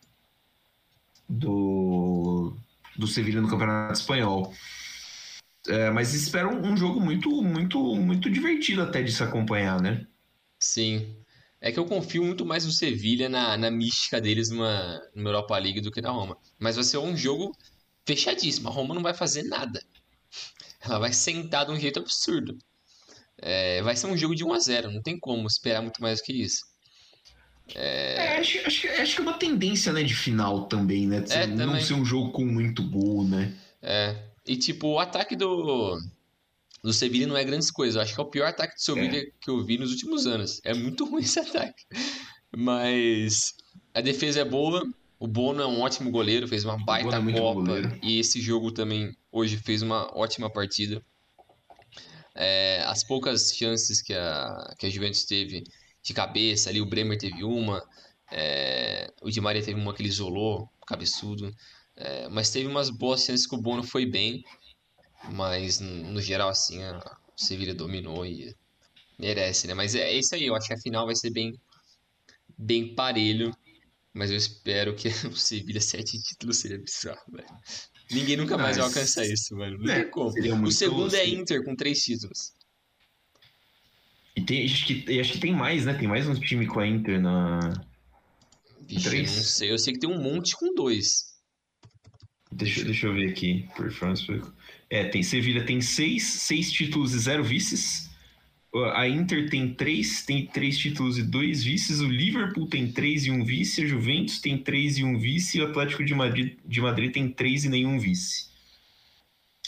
[1.29, 2.57] do,
[2.97, 4.53] do Sevilla no Campeonato Espanhol.
[5.69, 10.07] É, mas espero um jogo muito, muito, muito divertido até de se acompanhar, né?
[10.61, 11.17] Sim.
[11.61, 15.59] É que eu confio muito mais no Sevilha na, na mística deles numa, numa Europa
[15.59, 16.37] League do que na Roma.
[16.59, 17.57] Mas vai ser um jogo
[18.07, 18.69] fechadíssimo.
[18.69, 19.83] A Roma não vai fazer nada.
[20.81, 22.57] Ela vai sentar de um jeito absurdo.
[23.39, 26.21] É, vai ser um jogo de 1 a 0 Não tem como esperar muito mais
[26.21, 26.61] do que isso.
[27.75, 28.15] É...
[28.15, 31.21] É, acho, acho, acho, que é uma tendência né, de final também, né?
[31.21, 31.83] De é, não também.
[31.83, 33.53] ser um jogo com muito gol, né?
[33.83, 34.17] É.
[34.47, 35.99] E tipo, o ataque do,
[36.83, 37.97] do Sevilha não é grandes coisas.
[37.97, 39.27] Eu acho que é o pior ataque do Sevilha é.
[39.41, 40.61] que eu vi nos últimos anos.
[40.65, 41.83] É muito ruim esse ataque.
[42.57, 43.55] Mas
[43.93, 44.83] a defesa é boa.
[45.19, 47.99] O Bono é um ótimo goleiro, fez uma baita é Copa.
[48.03, 51.03] E esse jogo também, hoje, fez uma ótima partida.
[52.37, 55.65] É, as poucas chances que a, que a Juventus teve
[56.03, 57.83] de cabeça, ali o Bremer teve uma,
[58.31, 61.55] é, o Di Maria teve uma que ele isolou, cabeçudo.
[61.97, 64.43] É, mas teve umas boas chances que o Bono foi bem.
[65.33, 68.55] Mas no geral, assim, a Sevilha dominou e
[69.19, 69.75] merece, né?
[69.75, 71.53] Mas é isso aí, eu acho que a final vai ser bem,
[72.59, 73.57] bem parelho.
[74.15, 77.49] Mas eu espero que o Sevilha sete títulos seria bizarro, velho.
[78.11, 79.79] Ninguém nunca mais vai alcançar isso, mano.
[79.79, 80.31] Não é, tem como.
[80.65, 82.53] O segundo é Inter com três títulos.
[84.37, 85.95] E tem, acho, que, acho que tem mais, né?
[85.95, 87.59] Tem mais um time com a Inter na.
[88.83, 89.37] Vixe, três?
[89.37, 89.73] não sei.
[89.73, 91.35] Eu sei que tem um monte com dois.
[92.53, 93.69] Deixa, deixa eu ver aqui.
[93.77, 94.25] Performance.
[94.89, 98.06] É, tem Sevilha tem seis, seis títulos e zero vices.
[98.95, 102.01] A Inter tem três, tem três títulos e dois vices.
[102.01, 103.83] O Liverpool tem três e um vice.
[103.83, 105.59] A Juventus tem três e um vice.
[105.59, 108.47] E o Atlético de Madrid, de Madrid tem três e nenhum vice.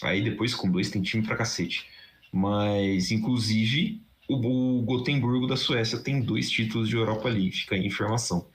[0.03, 1.87] Aí depois com dois tem time pra cacete.
[2.33, 7.53] Mas, inclusive, o, o Gotemburgo da Suécia tem dois títulos de Europa League.
[7.53, 8.47] Fica aí a informação.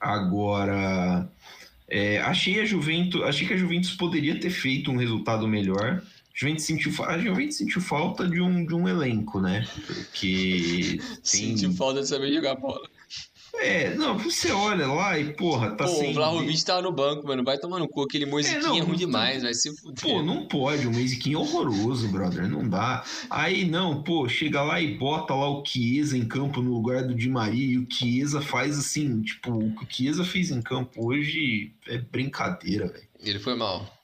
[0.00, 1.30] Agora,
[1.88, 6.02] é, achei a Juventus, achei que a Juventus poderia ter feito um resultado melhor.
[6.38, 9.66] A Juventus sentiu, a Juventus sentiu falta de um, de um elenco, né?
[9.86, 11.20] Porque tem...
[11.22, 12.88] sentiu falta de saber jogar bola.
[13.54, 16.10] É, não, você olha lá e, porra, tá Pô, sem...
[16.10, 17.42] o Vlahovic tava no banco, mano.
[17.42, 18.02] Vai tomar no cu.
[18.02, 20.04] Aquele Moisiquinho é, não, é ruim demais, vai se fuder.
[20.04, 20.86] Pô, não pode.
[20.86, 22.48] O Moisiquinho é horroroso, brother.
[22.48, 23.02] Não dá.
[23.28, 27.16] Aí, não, pô, chega lá e bota lá o Chiesa em campo no lugar do
[27.16, 31.08] Di Maria e o Chiesa faz assim, tipo, o que o Chiesa fez em campo
[31.08, 33.08] hoje é brincadeira, velho.
[33.18, 33.97] Ele foi mal.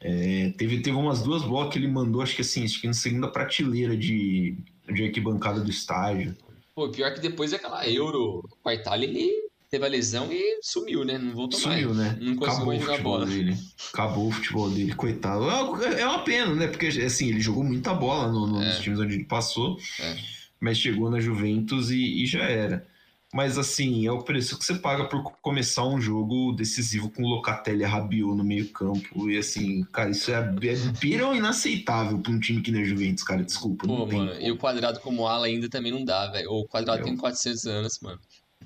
[0.00, 2.92] É, teve, teve umas duas bolas que ele mandou, acho que assim, acho que na
[2.92, 4.56] segunda prateleira de,
[4.92, 6.36] de arquibancada do estádio.
[6.74, 11.04] Pô, pior que depois daquela Euro com a Itália, ele teve a lesão e sumiu,
[11.04, 11.18] né?
[11.18, 12.12] Não voltou sumiu, mais.
[12.12, 12.34] Sumiu, né?
[12.36, 13.26] Não Acabou o futebol bola.
[13.26, 13.58] dele.
[13.92, 15.50] Acabou o futebol dele, coitado.
[15.84, 16.68] É uma pena, né?
[16.68, 18.66] Porque, assim, ele jogou muita bola no, no, é.
[18.66, 20.16] nos times onde ele passou, é.
[20.60, 22.86] mas chegou na Juventus e, e já era.
[23.32, 27.82] Mas assim, é o preço que você paga por começar um jogo decisivo com Locatelli
[27.82, 29.30] e Rabiot no meio campo.
[29.30, 33.44] E assim, cara, isso é, é inaceitável pra um time que nem a Juventus, cara.
[33.44, 33.86] Desculpa.
[33.86, 36.50] Pô, mano, e o quadrado como ala ainda também não dá, velho.
[36.50, 38.18] O quadrado é, tem 400 anos, mano.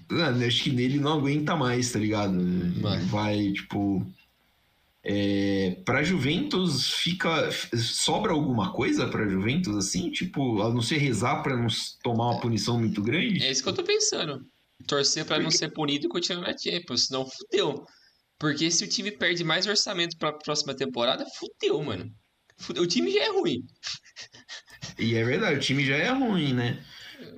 [0.08, 2.34] Mano, acho que nele não aguenta mais, tá ligado?
[2.34, 3.06] Mano.
[3.06, 4.06] Vai, tipo...
[5.04, 11.42] É, para Juventus fica sobra alguma coisa para Juventus assim, tipo, a não ser rezar
[11.42, 11.66] para não
[12.04, 13.42] tomar uma punição muito grande?
[13.42, 14.46] É isso que eu tô pensando.
[14.86, 17.84] Torcer para não ser punido e continuar na Champions, senão fudeu.
[18.38, 22.10] Porque se o time perde mais orçamento para a próxima temporada, fudeu, mano.
[22.58, 22.82] Fudeu.
[22.82, 23.64] O time já é ruim.
[24.98, 26.84] E é verdade, o time já é ruim, né?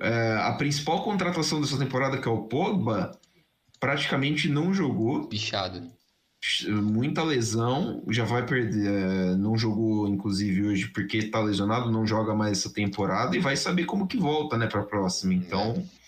[0.01, 3.11] É, a principal contratação dessa temporada, que é o Pogba,
[3.79, 5.27] praticamente não jogou.
[5.27, 5.95] Bichado
[6.69, 8.87] muita lesão, já vai perder.
[8.87, 13.57] É, não jogou, inclusive, hoje porque tá lesionado, não joga mais essa temporada e vai
[13.57, 15.33] saber como que volta, né, para a próxima.
[15.33, 16.04] Então, é,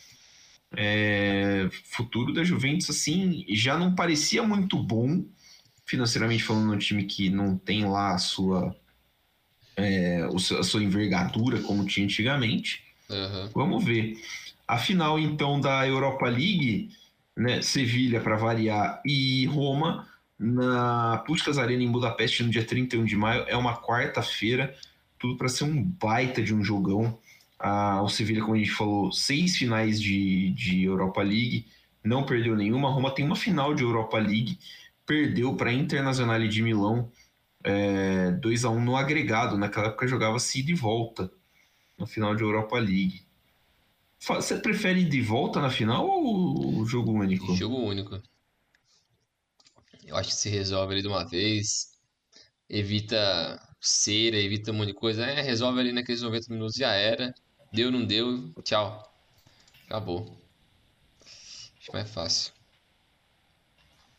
[1.83, 5.25] futuro da Juventus, assim, já não parecia muito bom,
[5.85, 8.75] financeiramente falando, um time que não tem lá a sua,
[9.75, 10.21] é,
[10.59, 12.83] a sua envergadura como tinha antigamente.
[13.09, 13.49] Uhum.
[13.53, 14.21] Vamos ver.
[14.67, 16.89] A final, então, da Europa League,
[17.35, 20.07] né, Sevilha, para variar, e Roma
[20.39, 23.45] na Puskas Arena em Budapeste no dia 31 de maio.
[23.47, 24.75] É uma quarta-feira,
[25.17, 27.17] tudo para ser um baita de um jogão.
[27.59, 31.65] Ah, o Sevilla, como a gente falou, seis finais de, de Europa League,
[32.03, 32.89] não perdeu nenhuma.
[32.89, 34.59] A Roma tem uma final de Europa League,
[35.05, 37.11] perdeu para a Internacional de Milão
[37.63, 39.57] é, 2 a 1 no agregado.
[39.57, 41.31] Naquela época jogava-se de volta
[41.97, 43.25] na final de Europa League.
[44.19, 47.55] Você prefere de volta na final ou jogo único?
[47.55, 48.21] Jogo único.
[50.05, 51.91] Eu acho que se resolve ali de uma vez.
[52.69, 55.25] Evita cera, evita um monte de coisa.
[55.25, 57.33] É, resolve ali naqueles 90 minutos, já era.
[57.71, 59.11] Deu, não deu, tchau.
[59.85, 60.37] Acabou.
[61.79, 62.53] Acho mais fácil.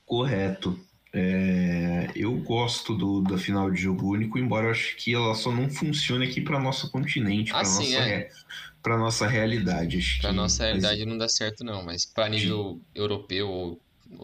[0.05, 0.79] Correto.
[1.13, 5.51] É, eu gosto do, da final de jogo único, embora eu acho que ela só
[5.51, 8.31] não funcione aqui para nosso continente, para ah, nossa, é.
[8.83, 10.19] para nossa realidade.
[10.21, 11.09] Para nossa realidade mas...
[11.09, 13.01] não dá certo não, mas para nível de...
[13.01, 13.81] europeu ou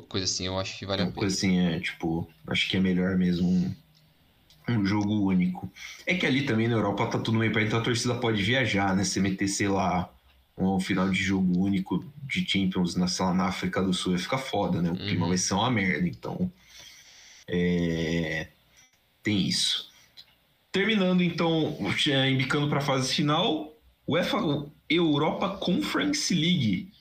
[0.09, 1.17] coisa assim, eu acho que vale a pena.
[1.17, 3.75] Coisa assim, é, tipo, acho que é melhor mesmo
[4.69, 5.71] um, jogo único.
[6.07, 8.95] É que ali também na Europa tá tudo meio perto, então a torcida pode viajar,
[8.97, 9.05] né?
[9.05, 10.13] Você meter, sei lá,
[10.57, 14.21] um final de jogo único de Champions na, sei lá, na África do Sul vai
[14.21, 14.91] ficar foda, né?
[14.91, 15.29] O clima uhum.
[15.29, 16.51] vai ser uma merda, então.
[17.49, 18.49] É...
[19.23, 19.91] Tem isso.
[20.71, 21.77] Terminando, então,
[22.29, 23.73] indicando para a fase final,
[24.07, 24.39] UEFA
[24.89, 26.93] Europa Conference League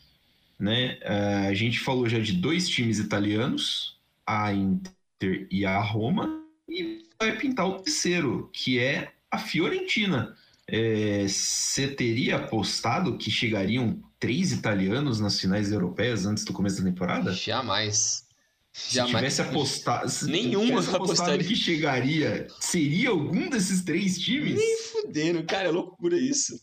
[0.64, 0.97] né?
[1.01, 7.03] Uh, a gente falou já de dois times italianos, a Inter e a Roma, e
[7.24, 10.36] vai pintar o terceiro, que é a Fiorentina.
[10.67, 16.89] Você é, teria apostado que chegariam três italianos nas finais europeias antes do começo da
[16.89, 17.32] temporada?
[17.34, 18.24] Jamais.
[18.71, 19.15] Se Jamais.
[19.15, 24.55] tivesse apostado, se nenhum tivesse apostado que chegaria, seria algum desses três times?
[24.55, 26.59] Nem fudendo, cara, é loucura isso.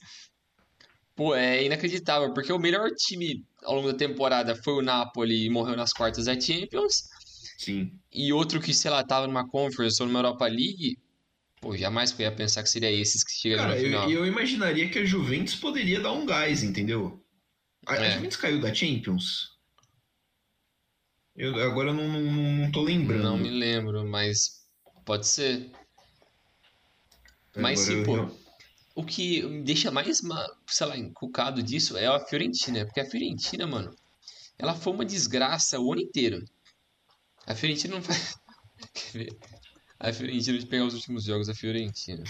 [1.15, 5.51] Pô, é inacreditável, porque o melhor time ao longo da temporada foi o Napoli e
[5.51, 7.05] morreu nas quartas da Champions.
[7.61, 7.93] Sim.
[8.11, 10.99] E outro que, sei lá, tava numa Conference ou numa Europa League,
[11.61, 14.11] pô, jamais ia pensar que seria esses que chegariam Cara, no final.
[14.11, 17.23] Eu, eu imaginaria que a Juventus poderia dar um gás, entendeu?
[17.87, 18.07] A, é.
[18.07, 19.59] a Juventus caiu da Champions?
[21.37, 23.25] Eu, agora eu não, não, não tô lembrando.
[23.25, 24.65] Não me lembro, mas
[25.05, 25.71] pode ser.
[27.55, 28.17] Mas sim, pô.
[28.17, 28.41] Eu
[28.95, 30.21] o que me deixa mais,
[30.67, 32.85] sei lá, encucado disso é a Fiorentina.
[32.85, 33.95] Porque a Fiorentina, mano,
[34.59, 36.45] ela foi uma desgraça o ano inteiro.
[37.47, 38.35] A Fiorentina não faz.
[38.95, 39.39] Quer ver?
[39.99, 42.25] A Fiorentina, de pegar os últimos jogos, a Fiorentina.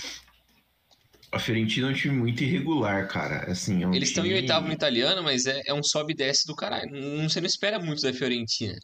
[1.32, 3.50] A Fiorentina é um time muito irregular, cara.
[3.50, 4.34] Assim, é um Eles estão time...
[4.36, 6.90] em oitavo no italiano, mas é, é um sobe e desce do caralho.
[6.90, 8.76] Não, você não espera muito da Fiorentina.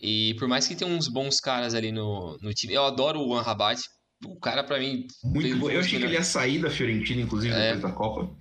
[0.00, 2.74] E por mais que tenha uns bons caras ali no, no time.
[2.74, 3.80] Eu adoro o Anrabat,
[4.26, 5.06] o cara, para mim.
[5.22, 5.70] Muito bom.
[5.70, 8.34] Eu achei que ele ia sair da Fiorentina, inclusive, é, depois da Copa.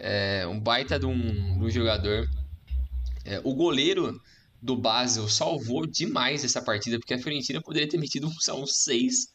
[0.00, 2.26] É, um baita de um, de um jogador.
[3.26, 4.18] É, o goleiro
[4.64, 9.30] do Basel salvou demais essa partida, porque a Fiorentina poderia ter metido um 6.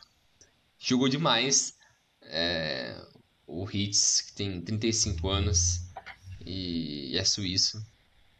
[0.79, 1.75] Jogou demais.
[2.23, 2.99] É,
[3.45, 5.81] o Hitz, que tem 35 anos
[6.43, 7.79] e, e é suíço.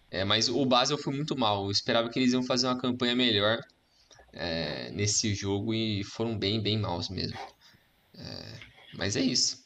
[0.10, 1.66] É, mas o Basel foi muito mal.
[1.66, 3.62] Eu esperava que eles iam fazer uma campanha melhor
[4.34, 7.38] é, nesse jogo e foram bem, bem maus mesmo.
[8.16, 8.60] É,
[8.96, 9.64] mas é isso.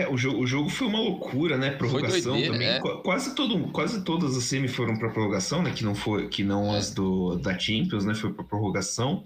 [0.00, 1.70] É, o jogo, o jogo foi uma loucura, né?
[1.70, 2.68] Prorrogação doideira, também.
[2.68, 2.80] é.
[2.80, 5.72] Qu- Quase, todo, quase todas as semi foram para prorrogação, né?
[5.72, 6.78] Que não, foi, que não É.
[6.78, 8.14] as do, da Champions, né?
[8.14, 9.24] Foi para prorrogação.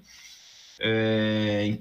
[0.80, 1.78] É,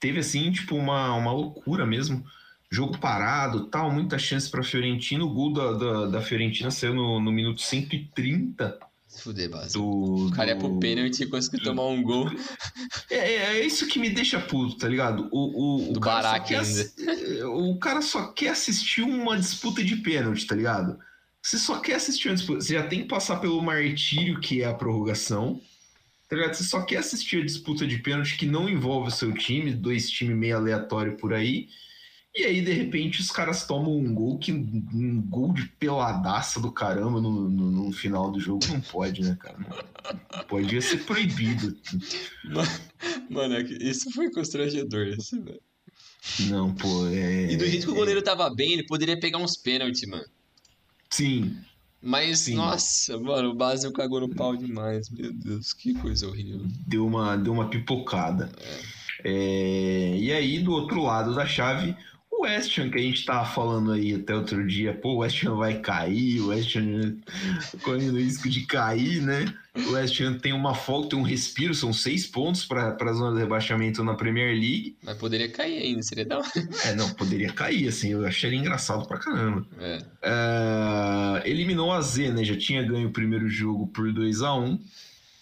[0.00, 2.24] teve, assim, tipo, uma, uma loucura mesmo.
[2.70, 5.24] Jogo parado tal, muita chance para Fiorentina.
[5.24, 8.76] O gol da, da, da Fiorentina saiu no, no minuto 130
[9.16, 9.72] Se fuder, base.
[9.74, 9.84] do.
[10.26, 12.30] O cara ia pro pênalti e conseguiu tomar um gol.
[13.10, 15.28] É, é, é isso que me deixa puto, tá ligado?
[15.32, 15.38] O,
[15.86, 16.62] o, o Do cara só quer ainda.
[16.82, 20.98] assi- O cara só quer assistir uma disputa de pênalti, tá ligado?
[21.42, 22.60] Você só quer assistir uma disputa.
[22.60, 25.60] Você já tem que passar pelo martírio que é a prorrogação.
[26.28, 26.54] Tá ligado?
[26.54, 30.10] Você só quer assistir a disputa de pênalti que não envolve o seu time, dois
[30.10, 31.68] times meio aleatório por aí.
[32.36, 36.70] E aí, de repente, os caras tomam um gol que um gol de peladaça do
[36.70, 38.60] caramba no, no, no final do jogo.
[38.68, 39.56] Não pode, né, cara?
[39.58, 41.74] Não, podia ser proibido.
[43.30, 45.06] Mano, é isso foi constrangedor.
[45.06, 45.62] Isso, velho.
[46.50, 47.52] Não, pô, é.
[47.52, 50.24] E do jeito que o goleiro tava bem, ele poderia pegar uns pênaltis, mano.
[51.08, 51.56] Sim,
[52.02, 52.56] Mas, Sim.
[52.56, 55.08] nossa, mano, o Basel cagou no pau demais.
[55.10, 56.66] Meu Deus, que coisa horrível.
[56.86, 58.52] deu uma, deu uma pipocada.
[59.24, 61.96] É, e aí, do outro lado da chave,
[62.38, 65.42] o West Ham, que a gente tava falando aí até outro dia, pô, o West
[65.44, 67.16] Ham vai cair, o West Ham
[67.82, 69.52] correndo risco de cair, né?
[69.74, 73.34] O West Ham tem uma folga, tem um respiro, são seis pontos para a zona
[73.34, 74.96] de rebaixamento na Premier League.
[75.02, 76.48] Mas poderia cair ainda, seria da hora.
[76.84, 79.66] É, não, poderia cair, assim, eu achei ele engraçado pra caramba.
[79.78, 79.98] É.
[80.22, 82.44] Ah, eliminou a Z, né?
[82.44, 84.78] Já tinha ganho o primeiro jogo por 2 a 1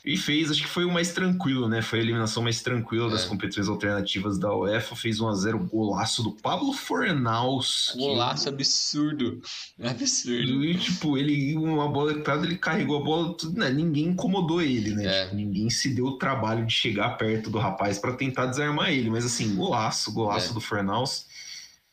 [0.05, 1.81] e fez, acho que foi o mais tranquilo, né?
[1.81, 3.29] Foi a eliminação mais tranquila das É.
[3.29, 4.95] competições alternativas da UEFA.
[4.95, 7.91] Fez 1 a 0 golaço do Pablo Fornaus.
[7.93, 9.41] que- Golaço absurdo.
[9.83, 10.65] Absurdo.
[10.65, 13.71] E, tipo, ele, uma bola equipada, ele carregou a bola, tudo, né?
[13.71, 15.07] ninguém incomodou ele, né?
[15.07, 15.25] É.
[15.25, 19.11] Tipo, ninguém se deu o trabalho de chegar perto do rapaz para tentar desarmar ele.
[19.11, 20.55] Mas assim, golaço, golaço É.
[20.55, 21.27] do Fornaus.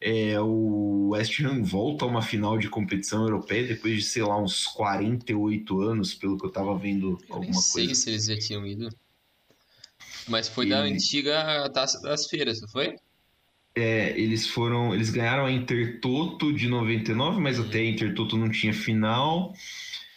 [0.04, 4.36] É, o West Ham volta a uma final de competição europeia depois de, sei lá,
[4.42, 8.02] uns 48 anos, pelo que eu tava vendo Eu nem alguma sei coisa.
[8.02, 8.90] se eles já tinham ido.
[10.28, 12.96] Mas foi da E- antiga Taça das Feiras, não foi?
[13.76, 14.92] É, eles foram.
[14.94, 19.54] Eles ganharam a Intertoto de 99, mas até a Intertoto não tinha final.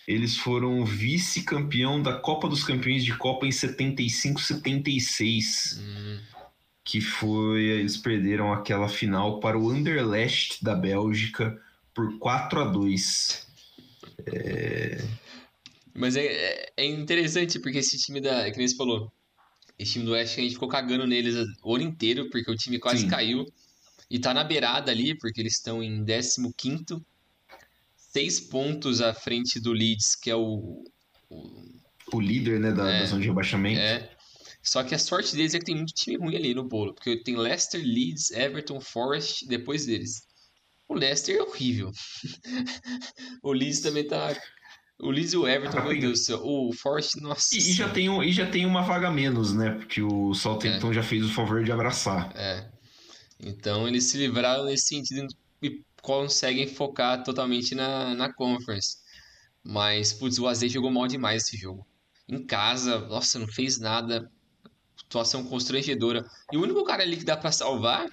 [0.09, 5.79] Eles foram vice-campeão da Copa dos Campeões de Copa em 75-76.
[5.79, 6.19] Hum,
[6.85, 7.63] Que foi.
[7.65, 11.59] Eles perderam aquela final para o Anderlecht da Bélgica
[11.95, 13.47] por 4 a 2
[15.95, 18.51] Mas é, é- é interessante porque esse time da.
[18.51, 19.13] Que nem você falou.
[19.79, 22.79] Esse time do West a gente ficou cagando neles o ano inteiro, porque o time
[22.79, 23.09] quase Sim.
[23.09, 23.45] caiu.
[24.11, 27.03] E tá na beirada ali, porque eles estão em 15.
[27.97, 30.85] Seis pontos à frente do Leeds, que é o.
[31.31, 31.75] o-
[32.13, 33.01] O líder né, da, É.
[33.01, 33.81] da zona de rebaixamento.
[33.81, 34.14] é.
[34.65, 36.95] Só que a sorte deles é que tem muito time ruim ali no bolo.
[36.95, 40.23] Porque tem Leicester, Leeds, Everton, Forest depois deles.
[40.89, 41.93] O Leicester é horrível.
[43.43, 44.35] o Leeds também tá.
[44.99, 46.01] O Leeds e o Everton, Tá meu.
[46.01, 46.41] Deus do céu.
[46.43, 47.55] O Forest, nossa.
[47.55, 49.73] E, e já tem um, e já tem uma vaga menos, né?
[49.73, 52.33] Porque o Southampton já fez o favor de abraçar.
[52.35, 52.71] É.
[53.39, 55.27] Então eles se livraram nesse sentido
[55.63, 58.99] e conseguem focar totalmente na, na Conference.
[59.63, 61.87] Mas, putz, o AZ jogou mal demais esse jogo.
[62.29, 64.31] Em casa, nossa, não fez nada.
[64.97, 66.25] Situação constrangedora.
[66.53, 68.07] E o único cara ali que dá pra salvar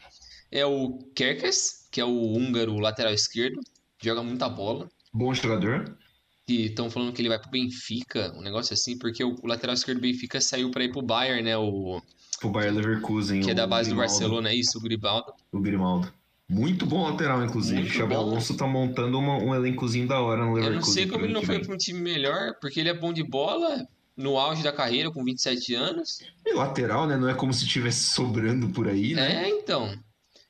[0.51, 3.59] é o Kerkes, que é o húngaro lateral esquerdo.
[4.01, 4.89] Joga muita bola.
[5.13, 5.97] Bom jogador.
[6.45, 9.73] Que estão falando que ele vai pro Benfica, um negócio assim, porque o, o lateral
[9.73, 11.55] esquerdo do Benfica saiu pra ir pro Bayern, né?
[11.57, 12.01] O,
[12.39, 13.41] Pro Bayer Leverkusen.
[13.41, 14.11] que é o da base do Grimaldo.
[14.11, 15.31] Barcelona, é isso, o Gribaldo.
[15.51, 16.11] O Grimaldo.
[16.49, 17.81] Muito bom lateral, inclusive.
[17.81, 18.15] Muito Xabi.
[18.15, 20.79] Alonso tá montando uma- um elencozinho da hora no Eu Leverkusen.
[20.79, 23.23] não sei como ele não foi para um time melhor, porque ele é bom de
[23.23, 26.19] bola, no auge da carreira, com 27 anos.
[26.45, 27.17] E lateral, né?
[27.17, 29.45] Não é como se tivesse sobrando por aí, né?
[29.45, 29.93] É, então.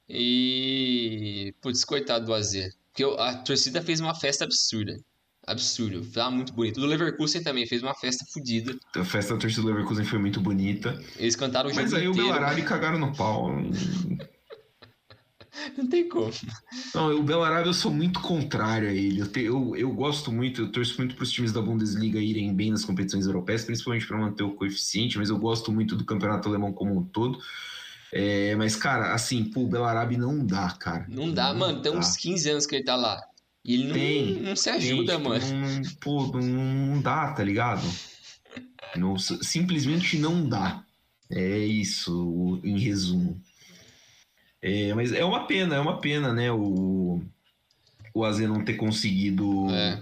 [0.10, 1.54] E.
[1.62, 2.54] Putz, coitado do AZ.
[2.92, 4.98] Porque o- a torcida fez uma festa absurda.
[5.48, 6.06] Absurdo.
[6.12, 6.78] Tava muito bonito.
[6.78, 8.78] O do Leverkusen também fez uma festa fodida.
[8.96, 11.02] A festa da torcida do Leverkusen foi muito bonita.
[11.18, 12.28] Eles cantaram o jogo Mas aí o inteiro.
[12.34, 13.50] Belarabe cagaram no pau.
[15.78, 16.32] Não tem como.
[16.96, 19.20] Não, o Belarabe eu sou muito contrário a ele.
[19.20, 22.54] Eu, te- eu, eu gosto muito, eu torço muito para os times da Bundesliga irem
[22.54, 26.48] bem nas competições europeias, principalmente para manter o coeficiente, mas eu gosto muito do campeonato
[26.48, 27.40] alemão como um todo.
[28.14, 31.06] É, mas, cara, assim, pô, o Belarabe não dá, cara.
[31.10, 31.82] Não dá, mano.
[31.82, 31.98] Tem dá.
[32.00, 33.22] uns 15 anos que ele tá lá.
[33.64, 35.46] E ele não, Tem, não se Tem, ajuda, tipo, mano.
[35.46, 36.42] Não, pô, não,
[36.88, 37.88] não dá, tá ligado?
[38.96, 40.84] Não- simplesmente não dá.
[41.30, 43.42] É isso, em resumo.
[44.62, 46.52] É, mas é uma pena, é uma pena, né?
[46.52, 47.22] O,
[48.14, 49.68] o AZ não ter conseguido.
[49.72, 50.00] É.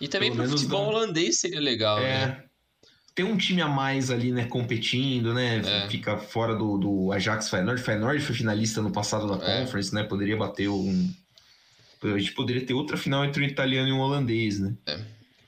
[0.00, 2.08] E também pro futebol não- holandês seria legal, né?
[2.08, 2.44] É,
[3.14, 5.58] Tem um time a mais ali, né, competindo, né?
[5.58, 5.88] É.
[5.88, 7.82] Fica fora do, do Ajax Feyenoord.
[7.82, 9.60] Feyenoord foi finalista no passado da É.
[9.60, 10.02] Conference, né?
[10.04, 11.12] Poderia bater um,
[12.02, 14.72] A gente poderia ter outra final entre um italiano e um holandês, né?
[14.86, 14.98] É.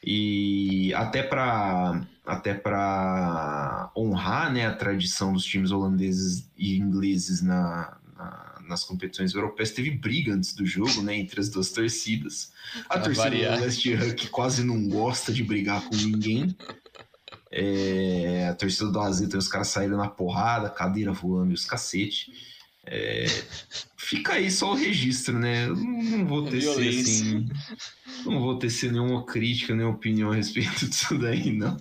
[0.05, 7.97] E até para até para honrar né, a tradição dos times holandeses e ingleses na,
[8.23, 12.53] na, nas competições europeias, teve briga antes do jogo né, entre as duas torcidas.
[12.89, 13.59] A torcida variar.
[13.59, 16.57] do West Ham, que quase não gosta de brigar com ninguém.
[17.51, 21.65] É, a torcida do AZ, então, os caras saíram na porrada, cadeira voando e os
[21.65, 22.33] cacete.
[22.85, 23.27] É,
[23.97, 25.67] fica aí só o registro, né?
[25.67, 27.49] Eu não, não vou ter assim.
[28.25, 31.77] Não vou tecer nenhuma crítica, nenhuma opinião a respeito disso daí, não.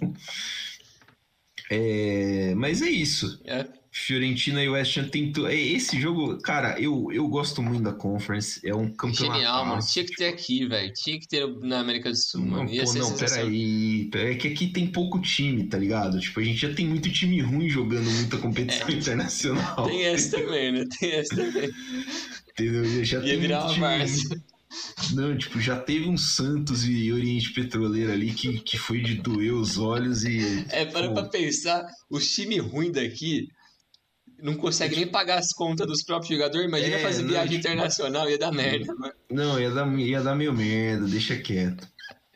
[1.70, 3.42] É, mas é isso.
[3.46, 5.46] É, Fiorentina e West Ham tem tu...
[5.46, 8.60] é, Esse jogo, cara, eu, eu gosto muito da Conference.
[8.64, 9.38] É um campeonato.
[9.38, 9.82] genial, mano.
[9.86, 10.94] Tinha que ter aqui, velho.
[10.94, 12.70] Tinha que ter na América do Sul, Não, mano.
[12.70, 14.10] Ia pô, não, peraí.
[14.14, 16.22] É que aqui tem pouco time, tá ligado?
[16.22, 19.86] Tipo, a gente já tem muito time ruim jogando muita competição internacional.
[19.86, 19.92] É.
[19.92, 20.86] Tem essa também, né?
[20.98, 21.70] Tem essa também.
[22.54, 23.04] Entendeu?
[23.04, 24.42] Já Ia tem virar muito uma time ruim.
[25.14, 29.54] Não, tipo, já teve um Santos e Oriente Petroleiro ali que, que foi de doer
[29.54, 30.66] os olhos e.
[30.70, 33.50] É, para pô, pra pensar, os times ruins daqui
[34.42, 36.68] não conseguem nem pagar as contas dos próprios jogadores.
[36.68, 39.14] Imagina É, fazer não, viagem internacional, ia dar merda, mano.
[39.30, 41.88] Não, ia dar, ia dar meio merda, deixa quieto.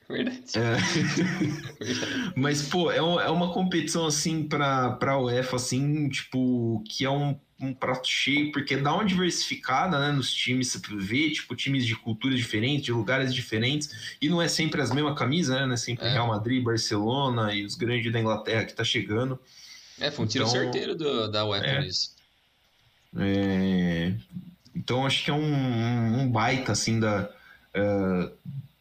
[0.08, 0.39] Verdade.
[0.56, 0.78] É.
[2.36, 7.10] Mas, pô, é, um- é uma competição, assim, pra, pra UEFA, assim, tipo, que é
[7.10, 11.86] um, um prato cheio, porque dá uma diversificada, né, nos times, você vê, tipo, times
[11.86, 15.74] de culturas diferentes, de lugares diferentes, e não é sempre as mesmas camisas, né, não
[15.74, 16.12] é sempre É.
[16.12, 19.39] Real Madrid, Barcelona e os grandes da Inglaterra que tá chegando.
[19.99, 21.81] É, foi um tiro Então- certeiro do, da UEFA É.
[21.81, 22.15] nisso.
[23.17, 24.13] É,
[24.75, 27.29] Então, acho que é um, um baita, assim, da...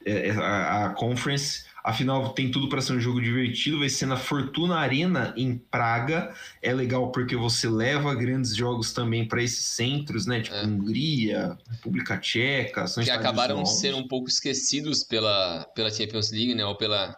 [0.04, 1.64] é- a, a Conference...
[1.84, 3.78] Afinal, tem tudo para ser um jogo divertido.
[3.80, 6.34] Vai ser na Fortuna Arena, em Praga.
[6.62, 10.40] É legal porque você leva grandes jogos também para esses centros, né?
[10.40, 10.64] Tipo É.
[10.64, 12.86] Hungria, República Tcheca.
[12.86, 13.80] São Que acabaram novos.
[13.80, 16.64] sendo um pouco esquecidos pela, pela Champions League, né?
[16.64, 17.14] Ou pela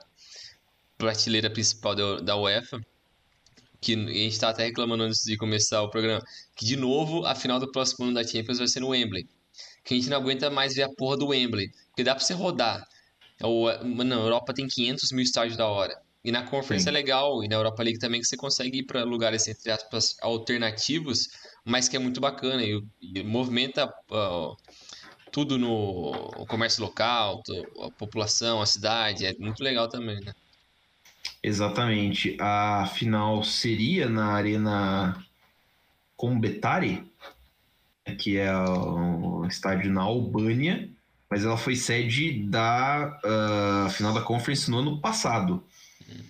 [0.99, 2.81] prateleira principal da, da UEFA.
[3.87, 6.21] Que a gente tá até reclamando antes de começar o programa.
[6.57, 9.29] Que, de novo, a final do próximo ano da Champions vai ser no Wembley.
[9.85, 11.71] Que a gente não aguenta mais ver a porra do Wembley.
[11.91, 12.85] Porque dá pra você rodar.
[13.41, 15.97] Na Europa tem 500 mil estádios da hora.
[16.25, 16.89] E na Conference Sim.
[16.89, 17.45] é legal.
[17.45, 21.29] E na Europa League também que você consegue ir pra lugares, entre aspas, alternativos.
[21.65, 22.65] Mas que é muito bacana.
[22.65, 23.89] E, e movimenta...
[24.11, 24.53] ah,
[25.31, 26.13] tudo no
[26.49, 27.43] comércio local,
[27.83, 30.33] a população, a cidade, é muito legal também, né?
[31.47, 32.37] Exatamente.
[32.41, 35.25] A final seria na Arena
[36.17, 37.05] Combetare,
[38.19, 40.89] que é o estádio na Albânia,
[41.31, 45.63] mas ela foi sede da ah, final da Conference no ano passado.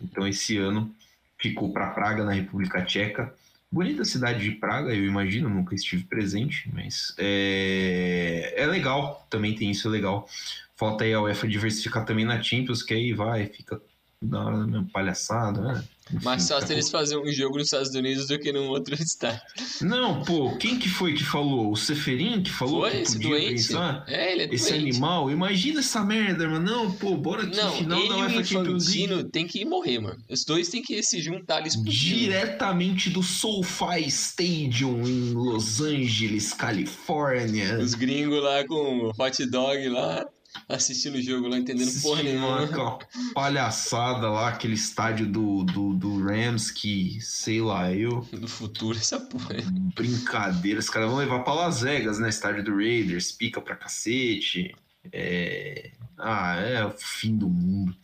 [0.03, 0.95] Então esse ano
[1.39, 3.35] ficou para Praga, na República Tcheca.
[3.73, 9.71] Bonita cidade de Praga, eu imagino, nunca estive presente, mas é, é legal, também tem
[9.71, 10.29] isso, é legal.
[10.77, 13.81] Falta aí a UEFA diversificar também na Champions, que aí vai, fica
[14.23, 15.85] da hora da mesma palhaçada, né?
[16.13, 18.69] Enfim, Mais fácil daqui a eles fazerem um jogo nos Estados Unidos do que num
[18.69, 19.41] outro estádio.
[19.83, 21.73] Não, pô, quem que foi que falou?
[21.73, 23.49] O Seferin que falou Foi que esse podia doente?
[23.51, 24.05] pensar?
[24.07, 24.83] É, ele é Esse doente.
[24.91, 26.65] animal, imagina essa merda, mano.
[26.65, 29.25] Não, pô, bora aqui, Não, final ele da o UEFA Champions League.
[29.31, 30.17] Tem que morrer, mano.
[30.31, 31.97] Os dois têm que se juntar explodindo.
[32.21, 37.79] Diretamente do SoFi Stadium em Los Angeles, Califórnia.
[37.81, 40.25] Os gringos lá com hot dog lá,
[40.69, 42.65] assistindo o jogo lá, entendendo porra nenhuma.
[42.65, 42.99] aquela
[43.35, 48.21] palhaçada lá, aquele estádio do, do, do Rams que, sei lá, eu.
[48.33, 49.57] Do futuro, essa porra.
[49.95, 52.29] Brincadeira, os caras vão levar pra Las Vegas, né?
[52.29, 54.75] Estádio do Raiders, pica pra cacete.
[55.13, 55.91] É...
[56.19, 57.95] Ah, é o fim do mundo.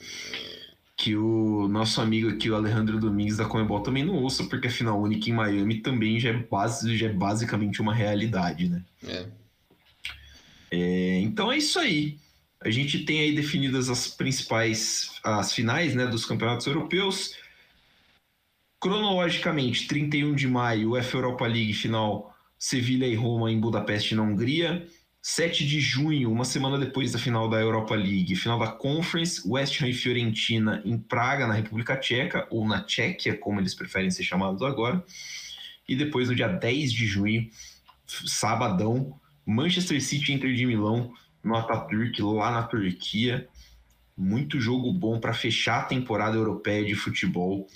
[0.96, 4.70] Que o nosso amigo aqui, o Alejandro Domingues da Comebol, também não ouça, porque a
[4.70, 8.84] final única em Miami também já é, base, já é basicamente uma realidade, né?
[9.04, 9.26] É.
[10.70, 12.16] É, então é isso aí.
[12.64, 17.36] A gente tem aí definidas as principais as finais né, dos campeonatos europeus.
[18.80, 24.86] Cronologicamente, 31 de maio, UEFA Europa League final, Sevilha e Roma em Budapeste, na Hungria.
[25.24, 29.80] 7 de junho, uma semana depois da final da Europa League, final da Conference, West
[29.80, 34.24] Ham e Fiorentina em Praga, na República Tcheca, ou na Tchequia, como eles preferem ser
[34.24, 35.04] chamados agora.
[35.88, 37.48] E depois, no dia 10 de junho,
[38.26, 39.14] sabadão,
[39.46, 41.12] Manchester City e Inter de Milão
[41.42, 43.48] no Ataturk, lá na Turquia.
[44.16, 47.66] Muito jogo bom para fechar a temporada europeia de futebol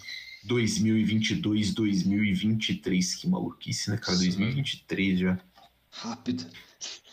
[0.46, 3.20] 2022-2023.
[3.20, 4.18] Que maluquice, né, cara?
[4.18, 5.38] Isso 2023 já.
[5.90, 6.46] Rápido.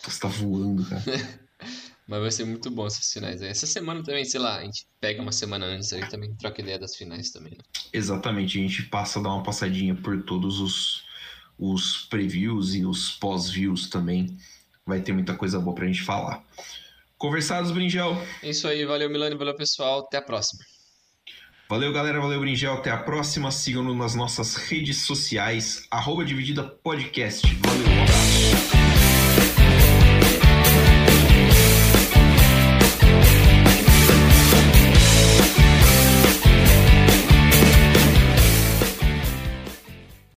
[0.03, 1.03] Você tá voando, cara.
[2.05, 3.47] Mas vai ser muito bom essas finais aí.
[3.47, 6.77] Essa semana também, sei lá, a gente pega uma semana antes aí também, troca ideia
[6.77, 7.63] das finais também, né?
[7.93, 11.03] Exatamente, a gente passa a dar uma passadinha por todos os,
[11.57, 14.37] os previews e os pós-views também.
[14.85, 16.43] Vai ter muita coisa boa pra gente falar.
[17.17, 18.17] Conversados, Bringel.
[18.41, 20.63] É isso aí, valeu Milani, valeu pessoal, até a próxima.
[21.69, 23.49] Valeu, galera, valeu, Bringel, até a próxima.
[23.49, 27.47] Sigam-nos nas nossas redes sociais, arroba Dividida Podcast.
[27.55, 28.82] Valeu, um abraço.